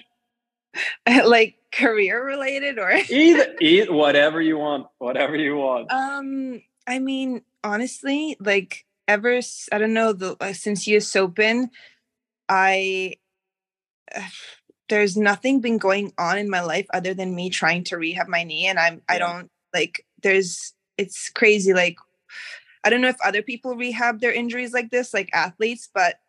like 1.25 1.55
career 1.71 2.23
related 2.23 2.79
or 2.79 2.91
either, 3.09 3.55
either 3.61 3.93
whatever 3.93 4.41
you 4.41 4.57
want 4.57 4.87
whatever 4.97 5.35
you 5.35 5.55
want. 5.55 5.91
Um, 5.91 6.61
I 6.87 6.99
mean, 6.99 7.41
honestly, 7.63 8.37
like 8.39 8.85
ever 9.07 9.39
i 9.71 9.77
don't 9.79 9.93
know 9.93 10.13
the 10.13 10.37
uh, 10.39 10.53
since 10.53 10.87
US 10.87 11.15
Open, 11.15 11.69
I 12.47 13.15
there's 14.89 15.15
nothing 15.15 15.61
been 15.61 15.77
going 15.77 16.11
on 16.17 16.39
in 16.39 16.49
my 16.49 16.61
life 16.61 16.87
other 16.91 17.13
than 17.13 17.35
me 17.35 17.51
trying 17.51 17.83
to 17.85 17.97
rehab 17.97 18.27
my 18.27 18.43
knee, 18.43 18.67
and 18.67 18.79
I'm 18.79 19.01
I 19.07 19.19
don't 19.19 19.49
like 19.73 20.05
there's 20.21 20.73
it's 20.97 21.29
crazy 21.29 21.73
like 21.73 21.97
I 22.83 22.89
don't 22.89 23.01
know 23.01 23.09
if 23.09 23.21
other 23.23 23.41
people 23.41 23.75
rehab 23.75 24.19
their 24.19 24.31
injuries 24.31 24.73
like 24.73 24.89
this, 24.89 25.13
like 25.13 25.29
athletes, 25.33 25.89
but 25.93 26.19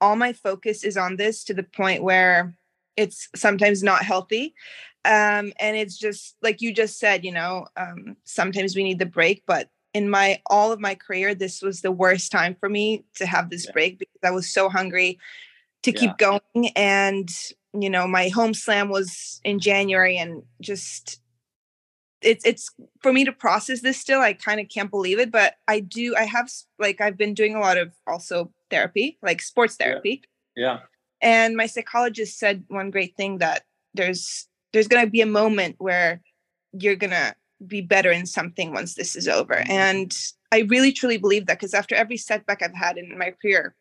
all 0.00 0.16
my 0.16 0.32
focus 0.32 0.82
is 0.82 0.96
on 0.96 1.16
this 1.16 1.44
to 1.44 1.54
the 1.54 1.62
point 1.62 2.02
where 2.02 2.56
it's 2.96 3.28
sometimes 3.34 3.82
not 3.82 4.02
healthy. 4.02 4.54
Um, 5.04 5.52
and 5.58 5.76
it's 5.76 5.96
just 5.96 6.36
like 6.42 6.60
you 6.60 6.74
just 6.74 6.98
said, 6.98 7.24
you 7.24 7.32
know, 7.32 7.66
um, 7.76 8.16
sometimes 8.24 8.76
we 8.76 8.82
need 8.84 8.98
the 8.98 9.06
break, 9.06 9.42
but 9.46 9.70
in 9.94 10.10
my 10.10 10.40
all 10.46 10.72
of 10.72 10.80
my 10.80 10.94
career, 10.94 11.34
this 11.34 11.62
was 11.62 11.80
the 11.80 11.90
worst 11.92 12.30
time 12.30 12.54
for 12.54 12.68
me 12.68 13.04
to 13.14 13.26
have 13.26 13.50
this 13.50 13.66
Yeah. 13.66 13.72
break 13.72 13.98
because 13.98 14.20
I 14.24 14.30
was 14.30 14.48
so 14.48 14.68
hungry 14.68 15.18
to 15.82 15.92
keep 15.92 16.16
going. 16.18 16.68
And, 16.76 17.30
you 17.72 17.90
know, 17.90 18.06
my 18.06 18.28
home 18.28 18.54
slam 18.54 18.90
was 18.90 19.40
in 19.42 19.58
January 19.58 20.18
and 20.18 20.42
just 20.60 21.20
it's 22.22 22.44
it's 22.44 22.70
for 23.02 23.12
me 23.12 23.24
to 23.24 23.32
process 23.32 23.80
this 23.80 23.98
still 23.98 24.20
i 24.20 24.32
kind 24.32 24.60
of 24.60 24.68
can't 24.68 24.90
believe 24.90 25.18
it 25.18 25.30
but 25.30 25.54
i 25.68 25.80
do 25.80 26.14
i 26.16 26.24
have 26.24 26.50
like 26.78 27.00
i've 27.00 27.16
been 27.16 27.34
doing 27.34 27.54
a 27.54 27.60
lot 27.60 27.78
of 27.78 27.92
also 28.06 28.52
therapy 28.70 29.18
like 29.22 29.40
sports 29.40 29.76
therapy 29.76 30.22
yeah, 30.54 30.74
yeah. 30.74 30.78
And 31.22 31.56
my 31.56 31.66
psychologist 31.66 32.38
said 32.38 32.64
one 32.68 32.90
great 32.90 33.16
thing 33.16 33.38
that 33.38 33.64
there's 33.94 34.48
there's 34.72 34.88
going 34.88 35.04
to 35.04 35.10
be 35.10 35.20
a 35.20 35.26
moment 35.26 35.76
where 35.78 36.20
you're 36.72 36.96
going 36.96 37.10
to 37.10 37.34
be 37.66 37.80
better 37.80 38.10
in 38.10 38.26
something 38.26 38.72
once 38.72 38.94
this 38.94 39.16
is 39.16 39.28
over 39.28 39.54
mm-hmm. 39.54 39.70
and 39.70 40.16
i 40.52 40.60
really 40.60 40.92
truly 40.92 41.18
believe 41.18 41.46
that 41.46 41.58
because 41.58 41.74
after 41.74 41.94
every 41.94 42.16
setback 42.16 42.62
i've 42.62 42.74
had 42.74 42.96
in 42.96 43.18
my 43.18 43.32
career 43.42 43.74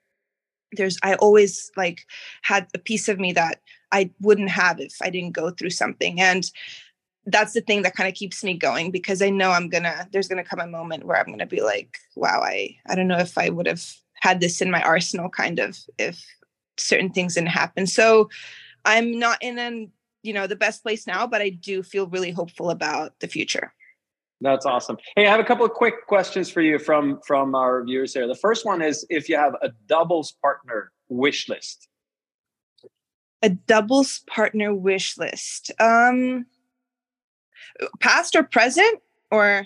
there's 0.73 0.97
i 1.02 1.15
always 1.15 1.71
like 1.78 2.02
had 2.41 2.67
a 2.73 2.80
piece 2.80 3.08
of 3.08 3.19
me 3.19 3.32
that 3.32 3.62
i 3.91 4.10
wouldn't 4.19 4.49
have 4.49 4.80
if 4.80 4.95
i 5.02 5.10
didn't 5.10 5.32
go 5.32 5.49
through 5.49 5.69
something 5.69 6.19
and 6.19 6.52
that's 7.25 7.54
the 7.54 7.62
thing 7.62 7.84
that 7.84 7.95
kind 7.95 8.10
of 8.10 8.15
keeps 8.15 8.43
me 8.43 8.56
going 8.56 8.91
because 8.91 9.21
I 9.21 9.30
know 9.30 9.52
I'm 9.52 9.69
gonna 9.69 10.08
there's 10.12 10.28
gonna 10.28 10.43
come 10.43 10.60
a 10.60 10.67
moment 10.67 11.06
where 11.06 11.17
I'm 11.17 11.28
gonna 11.28 11.45
be 11.45 11.62
like, 11.62 11.97
wow, 12.15 12.41
I 12.43 12.78
I 12.88 12.95
don't 12.95 13.08
know 13.08 13.19
if 13.19 13.38
I 13.38 13.49
would 13.49 13.67
have 13.67 13.86
had 14.15 14.39
this 14.39 14.62
in 14.62 14.71
my 14.71 14.82
arsenal 14.82 15.30
kind 15.30 15.60
of 15.60 15.78
if 15.97 16.25
certain 16.79 17.11
things 17.11 17.35
didn't 17.35 17.49
happen. 17.49 17.87
So 17.87 18.29
I'm 18.85 19.19
not 19.19 19.37
in 19.41 19.59
an 19.59 19.91
you 20.21 20.33
know 20.33 20.47
the 20.47 20.55
best 20.55 20.83
place 20.83 21.07
now, 21.07 21.25
but 21.27 21.41
I 21.41 21.49
do 21.49 21.81
feel 21.81 22.07
really 22.07 22.31
hopeful 22.31 22.69
about 22.69 23.19
the 23.19 23.27
future. 23.27 23.73
That's 24.41 24.65
awesome. 24.65 24.97
Hey, 25.15 25.27
I 25.27 25.31
have 25.31 25.39
a 25.39 25.43
couple 25.43 25.65
of 25.65 25.71
quick 25.71 26.07
questions 26.07 26.49
for 26.49 26.61
you 26.61 26.79
from 26.79 27.19
from 27.25 27.55
our 27.55 27.83
viewers 27.83 28.13
here. 28.13 28.27
The 28.27 28.35
first 28.35 28.65
one 28.65 28.81
is 28.81 29.05
if 29.09 29.29
you 29.29 29.37
have 29.37 29.53
a 29.61 29.69
doubles 29.87 30.33
partner 30.41 30.91
wish 31.09 31.49
list. 31.49 31.87
A 33.41 33.49
doubles 33.49 34.19
partner 34.27 34.73
wish 34.73 35.17
list. 35.17 35.71
Um 35.79 36.45
past 37.99 38.35
or 38.35 38.43
present 38.43 38.99
or 39.31 39.65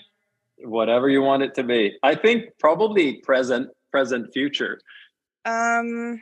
whatever 0.58 1.08
you 1.08 1.20
want 1.20 1.42
it 1.42 1.54
to 1.54 1.62
be 1.62 1.96
i 2.02 2.14
think 2.14 2.44
probably 2.58 3.14
present 3.20 3.68
present 3.90 4.32
future 4.32 4.80
um 5.44 6.20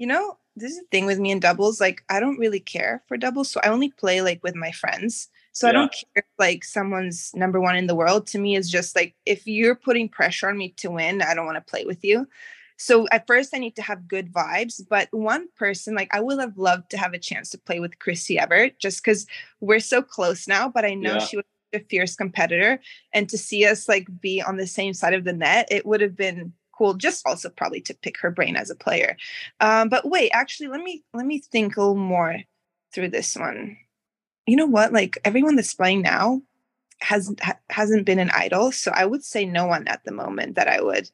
you 0.00 0.06
know 0.06 0.38
this 0.56 0.72
is 0.72 0.78
the 0.78 0.86
thing 0.90 1.06
with 1.06 1.20
me 1.20 1.30
in 1.30 1.38
doubles 1.38 1.80
like 1.80 2.02
i 2.08 2.18
don't 2.18 2.38
really 2.38 2.58
care 2.58 3.04
for 3.06 3.16
doubles 3.16 3.50
so 3.50 3.60
i 3.62 3.68
only 3.68 3.90
play 3.90 4.22
like 4.22 4.42
with 4.42 4.56
my 4.56 4.72
friends 4.72 5.28
so 5.52 5.66
yeah. 5.66 5.70
i 5.70 5.72
don't 5.72 5.92
care 5.92 6.02
if, 6.16 6.24
like 6.38 6.64
someone's 6.64 7.30
number 7.34 7.60
one 7.60 7.76
in 7.76 7.86
the 7.86 7.94
world 7.94 8.26
to 8.26 8.38
me 8.38 8.56
is 8.56 8.68
just 8.68 8.96
like 8.96 9.14
if 9.26 9.46
you're 9.46 9.76
putting 9.76 10.08
pressure 10.08 10.48
on 10.48 10.56
me 10.56 10.70
to 10.70 10.90
win 10.90 11.22
i 11.22 11.34
don't 11.34 11.46
want 11.46 11.56
to 11.56 11.70
play 11.70 11.84
with 11.84 12.02
you 12.02 12.26
so 12.82 13.06
at 13.12 13.26
first 13.26 13.54
I 13.54 13.58
need 13.58 13.76
to 13.76 13.82
have 13.82 14.08
good 14.08 14.32
vibes, 14.32 14.80
but 14.88 15.08
one 15.10 15.48
person 15.54 15.94
like 15.94 16.08
I 16.14 16.20
would 16.20 16.40
have 16.40 16.56
loved 16.56 16.88
to 16.92 16.96
have 16.96 17.12
a 17.12 17.18
chance 17.18 17.50
to 17.50 17.58
play 17.58 17.78
with 17.78 17.98
Chrissie 17.98 18.38
Evert 18.38 18.78
just 18.78 19.04
because 19.04 19.26
we're 19.60 19.80
so 19.80 20.00
close 20.00 20.48
now, 20.48 20.70
but 20.70 20.86
I 20.86 20.94
know 20.94 21.16
yeah. 21.16 21.18
she 21.18 21.36
was 21.36 21.44
a 21.74 21.80
fierce 21.80 22.16
competitor 22.16 22.80
and 23.12 23.28
to 23.28 23.36
see 23.36 23.66
us 23.66 23.86
like 23.86 24.08
be 24.22 24.40
on 24.40 24.56
the 24.56 24.66
same 24.66 24.94
side 24.94 25.12
of 25.12 25.24
the 25.24 25.34
net, 25.34 25.68
it 25.70 25.84
would 25.84 26.00
have 26.00 26.16
been 26.16 26.54
cool 26.80 26.94
just 26.94 27.26
also 27.26 27.50
probably 27.50 27.82
to 27.82 27.94
pick 27.94 28.18
her 28.18 28.30
brain 28.30 28.56
as 28.56 28.70
a 28.70 28.74
player. 28.74 29.16
Um, 29.60 29.90
but 29.90 30.08
wait, 30.08 30.30
actually 30.32 30.68
let 30.68 30.80
me 30.80 31.04
let 31.12 31.26
me 31.26 31.38
think 31.38 31.76
a 31.76 31.80
little 31.80 31.94
more 31.94 32.40
through 32.92 33.08
this 33.08 33.36
one. 33.36 33.76
You 34.46 34.56
know 34.56 34.66
what? 34.66 34.92
Like 34.92 35.18
everyone 35.24 35.56
that's 35.56 35.74
playing 35.74 36.02
now 36.02 36.40
hasn't 37.00 37.40
ha- 37.40 37.58
hasn't 37.68 38.06
been 38.06 38.18
an 38.18 38.30
idol, 38.30 38.72
so 38.72 38.90
I 38.94 39.04
would 39.04 39.22
say 39.22 39.44
no 39.44 39.66
one 39.66 39.86
at 39.88 40.04
the 40.04 40.12
moment 40.12 40.54
that 40.56 40.68
I 40.68 40.80
would 40.80 41.10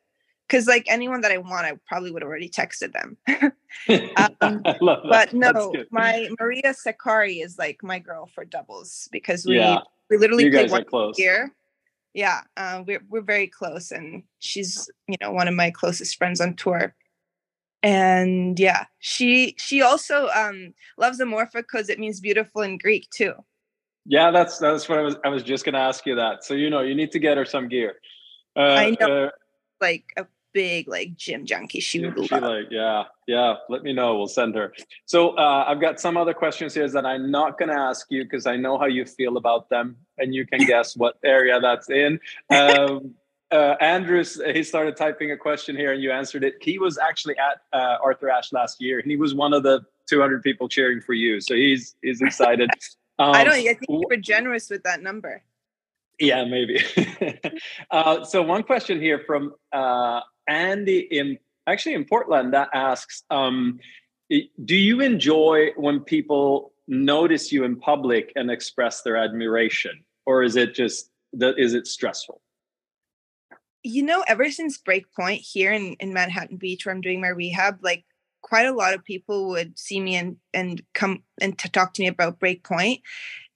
because 0.46 0.68
like 0.68 0.87
anyone 0.88 1.22
that 1.22 1.33
I 1.33 1.38
want, 1.38 1.66
I 1.66 1.72
probably 1.87 2.12
would 2.12 2.22
have 2.22 2.29
already 2.29 2.48
texted 2.48 2.92
them. 2.92 3.16
um, 4.40 4.62
but 4.85 5.33
no, 5.33 5.74
my 5.90 6.29
Maria 6.38 6.72
Sakkari 6.74 7.44
is 7.44 7.59
like 7.59 7.83
my 7.83 7.98
girl 7.98 8.31
for 8.35 8.44
doubles 8.44 9.09
because 9.11 9.44
we 9.44 9.57
yeah. 9.57 9.81
we 10.09 10.16
literally 10.16 10.44
you 10.44 10.50
play 10.50 10.68
one 10.68 10.85
close. 10.85 11.18
year. 11.18 11.52
Yeah, 12.16 12.40
uh, 12.57 12.83
we're 12.87 13.05
we're 13.11 13.20
very 13.20 13.46
close, 13.46 13.90
and 13.90 14.22
she's 14.38 14.88
you 15.07 15.16
know 15.20 15.33
one 15.33 15.48
of 15.48 15.55
my 15.55 15.70
closest 15.70 16.16
friends 16.16 16.40
on 16.40 16.55
tour. 16.57 16.94
And 17.83 18.59
yeah, 18.59 18.87
she 19.00 19.55
she 19.59 19.83
also 19.83 20.29
um, 20.29 20.72
loves 20.96 21.20
Omorpho 21.20 21.57
because 21.57 21.90
it 21.90 21.98
means 21.98 22.20
beautiful 22.20 22.62
in 22.62 22.79
Greek 22.79 23.11
too. 23.11 23.35
Yeah, 24.07 24.31
that's 24.31 24.59
that's 24.59 24.88
what 24.88 24.98
I 24.98 25.02
was 25.02 25.16
I 25.26 25.29
was 25.29 25.42
just 25.42 25.66
gonna 25.66 25.79
ask 25.79 26.07
you 26.07 26.14
that. 26.14 26.42
So 26.42 26.55
you 26.55 26.70
know 26.70 26.81
you 26.81 26.94
need 26.94 27.12
to 27.12 27.18
get 27.18 27.37
her 27.37 27.44
some 27.44 27.68
gear. 27.68 27.96
Uh, 28.57 28.61
I 28.61 28.96
know. 28.98 29.26
Uh, 29.26 29.31
like 29.83 30.07
a 30.16 30.26
big 30.56 30.88
like 30.88 31.14
gym 31.16 31.44
junkie. 31.44 31.80
She 31.80 32.00
would 32.00 32.28
she 32.28 32.34
like, 32.34 32.68
yeah, 32.70 33.04
yeah. 33.26 33.56
Let 33.68 33.82
me 33.82 33.92
know. 33.92 34.16
We'll 34.16 34.26
send 34.26 34.54
her. 34.54 34.72
So 35.04 35.36
uh, 35.36 35.66
I've 35.68 35.82
got 35.82 36.00
some 36.00 36.16
other 36.16 36.32
questions 36.32 36.72
here 36.72 36.88
that 36.88 37.04
I'm 37.04 37.30
not 37.30 37.58
going 37.58 37.68
to 37.68 37.78
ask 37.78 38.06
you 38.08 38.24
because 38.24 38.46
I 38.46 38.56
know 38.56 38.78
how 38.78 38.86
you 38.86 39.04
feel 39.04 39.36
about 39.36 39.68
them, 39.68 39.96
and 40.16 40.34
you 40.34 40.46
can 40.46 40.60
guess 40.66 40.96
what 40.96 41.18
area 41.22 41.60
that's 41.60 41.90
in. 41.90 42.18
Um, 42.48 43.14
uh, 43.50 43.74
Andrews, 43.82 44.40
he 44.54 44.62
started 44.62 44.96
typing 44.96 45.30
a 45.30 45.36
question 45.36 45.76
here, 45.76 45.92
and 45.92 46.02
you 46.02 46.10
answered 46.10 46.42
it. 46.42 46.54
He 46.62 46.78
was 46.78 46.96
actually 46.96 47.36
at 47.36 47.60
uh, 47.78 47.98
Arthur 48.02 48.30
Ashe 48.30 48.50
last 48.54 48.80
year, 48.80 48.98
and 48.98 49.10
he 49.10 49.18
was 49.18 49.34
one 49.34 49.52
of 49.52 49.62
the 49.62 49.82
200 50.08 50.42
people 50.42 50.70
cheering 50.70 51.02
for 51.02 51.12
you. 51.12 51.38
So 51.42 51.54
he's 51.54 51.96
he's 52.00 52.22
excited. 52.22 52.70
Um, 53.18 53.32
I 53.34 53.44
don't. 53.44 53.52
I 53.52 53.74
think 53.74 53.90
you 53.90 54.06
were 54.08 54.16
generous 54.16 54.70
with 54.70 54.84
that 54.84 55.02
number. 55.02 55.42
Yeah, 56.18 56.46
maybe. 56.46 56.82
uh, 57.90 58.24
so 58.24 58.40
one 58.40 58.62
question 58.62 58.98
here 58.98 59.22
from 59.26 59.52
uh, 59.70 60.20
Andy 60.48 61.00
in 61.00 61.38
actually 61.66 61.94
in 61.94 62.04
Portland 62.04 62.54
that 62.54 62.68
asks, 62.72 63.22
um, 63.30 63.80
do 64.28 64.76
you 64.76 65.00
enjoy 65.00 65.70
when 65.76 66.00
people 66.00 66.72
notice 66.88 67.52
you 67.52 67.64
in 67.64 67.76
public 67.76 68.32
and 68.37 68.50
express 68.50 69.02
their 69.02 69.16
admiration, 69.16 70.04
or 70.24 70.42
is 70.42 70.56
it 70.56 70.74
just 70.74 71.11
that 71.32 71.59
is 71.59 71.74
it 71.74 71.87
stressful? 71.87 72.40
You 73.82 74.02
know, 74.02 74.24
ever 74.26 74.50
since 74.50 74.78
Break 74.78 75.12
Point 75.14 75.40
here 75.40 75.72
in, 75.72 75.94
in 76.00 76.12
Manhattan 76.12 76.56
Beach, 76.56 76.85
where 76.85 76.94
I'm 76.94 77.00
doing 77.00 77.20
my 77.20 77.28
rehab, 77.28 77.78
like 77.82 78.04
quite 78.42 78.66
a 78.66 78.72
lot 78.72 78.94
of 78.94 79.04
people 79.04 79.48
would 79.48 79.78
see 79.78 80.00
me 80.00 80.16
and 80.16 80.37
and 80.54 80.82
come 80.94 81.22
and 81.40 81.56
to 81.59 81.70
talk 81.70 81.94
to 81.94 82.02
me 82.02 82.09
about 82.09 82.40
Break 82.40 82.64
Point. 82.64 83.00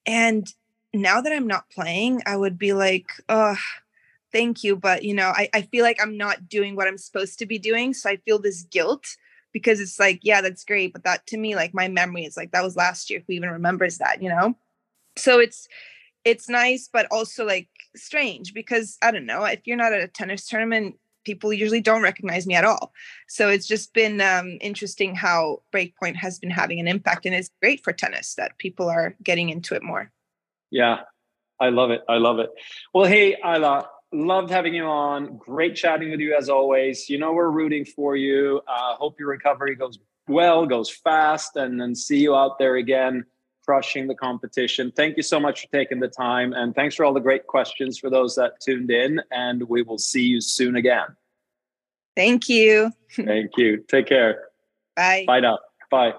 And 0.07 0.53
now 0.93 1.21
that 1.21 1.33
I'm 1.33 1.47
not 1.47 1.71
playing, 1.71 2.23
I 2.27 2.37
would 2.37 2.59
be 2.59 2.73
like, 2.73 3.07
oh, 3.29 3.57
thank 4.33 4.65
you. 4.65 4.77
But, 4.77 5.05
you 5.05 5.15
know, 5.15 5.29
I, 5.29 5.49
I 5.53 5.63
feel 5.63 5.85
like 5.85 5.99
I'm 6.01 6.17
not 6.17 6.49
doing 6.49 6.77
what 6.77 6.89
I'm 6.89 6.99
supposed 6.99 7.39
to 7.39 7.47
be 7.47 7.59
doing. 7.59 7.95
So 7.95 8.11
I 8.11 8.17
feel 8.17 8.39
this 8.39 8.63
guilt 8.65 9.07
because 9.53 9.81
it's 9.81 9.99
like, 9.99 10.21
yeah, 10.23 10.41
that's 10.41 10.65
great. 10.65 10.93
But 10.93 11.05
that 11.05 11.27
to 11.29 11.37
me, 11.37 11.57
like 11.57 11.75
my 11.75 11.89
memory 11.89 12.25
is 12.25 12.37
like, 12.37 12.53
that 12.53 12.63
was 12.63 12.77
last 12.77 13.11
year. 13.11 13.23
Who 13.27 13.33
even 13.33 13.51
remembers 13.51 13.99
that, 13.99 14.23
you 14.23 14.29
know? 14.29 14.57
So 15.17 15.39
it's, 15.41 15.69
it's 16.25 16.49
nice, 16.49 16.89
but 16.93 17.07
also 17.11 17.45
like 17.45 17.69
strange 17.97 18.55
because 18.55 18.99
I 19.03 19.11
don't 19.11 19.27
know 19.27 19.45
if 19.45 19.61
you're 19.65 19.77
not 19.77 19.93
at 19.93 20.03
a 20.03 20.09
tennis 20.09 20.47
tournament, 20.47 20.97
people 21.25 21.53
usually 21.53 21.81
don't 21.81 22.03
recognize 22.03 22.47
me 22.47 22.55
at 22.55 22.65
all. 22.65 22.93
So 23.29 23.49
it's 23.49 23.67
just 23.67 23.93
been 23.93 24.21
um, 24.21 24.59
interesting 24.61 25.15
how 25.15 25.63
Break 25.71 25.97
Point 25.97 26.17
has 26.17 26.39
been 26.39 26.51
having 26.51 26.81
an 26.81 26.89
impact, 26.89 27.27
and 27.27 27.35
it's 27.35 27.51
great 27.61 27.83
for 27.83 27.93
tennis 27.93 28.35
that 28.35 28.59
people 28.59 28.89
are 28.89 29.17
getting 29.23 29.51
into 29.51 29.75
it 29.75 29.83
more. 29.83 30.11
Yeah, 30.71 31.01
I 31.61 31.71
love 31.71 31.91
it. 31.91 32.03
I 32.09 32.17
love 32.17 32.39
it. 32.39 32.51
Well, 32.95 33.05
hey, 33.05 33.37
Ajla, 33.45 33.87
loved 34.13 34.51
having 34.51 34.75
you 34.75 34.85
on. 34.85 35.37
Great 35.37 35.77
chatting 35.77 36.11
with 36.11 36.21
you 36.21 36.35
as 36.35 36.49
always. 36.49 37.09
You 37.09 37.19
know, 37.19 37.33
we're 37.33 37.51
rooting 37.51 37.85
for 37.85 38.17
you. 38.17 38.61
Uh, 38.67 38.95
hope 38.97 39.19
your 39.19 39.29
recovery 39.29 39.75
goes 39.75 39.99
well, 40.29 40.67
goes 40.67 40.91
fast, 40.91 41.57
and 41.57 41.81
then 41.81 41.95
see 41.95 42.19
you 42.19 42.35
out 42.35 42.59
there 42.59 42.77
again, 42.77 43.25
crushing 43.65 44.07
the 44.07 44.15
competition. 44.15 44.93
Thank 44.95 45.17
you 45.17 45.23
so 45.23 45.41
much 45.41 45.63
for 45.63 45.73
taking 45.73 46.01
the 46.01 46.09
time. 46.09 46.53
And 46.53 46.75
thanks 46.75 46.95
for 46.95 47.05
all 47.05 47.13
the 47.13 47.21
great 47.21 47.47
questions 47.47 47.99
for 47.99 48.11
those 48.11 48.35
that 48.37 48.61
tuned 48.61 48.91
in. 48.91 49.21
And 49.31 49.69
we 49.69 49.83
will 49.83 49.99
see 49.99 50.23
you 50.23 50.41
soon 50.41 50.77
again. 50.77 51.07
Thank 52.17 52.49
you. 52.49 52.93
Thank 53.13 53.53
you. 53.57 53.85
Take 53.89 54.07
care. 54.07 54.49
Bye. 54.97 55.25
Bye 55.27 55.41
now. 55.41 55.59
Bye. 55.91 56.13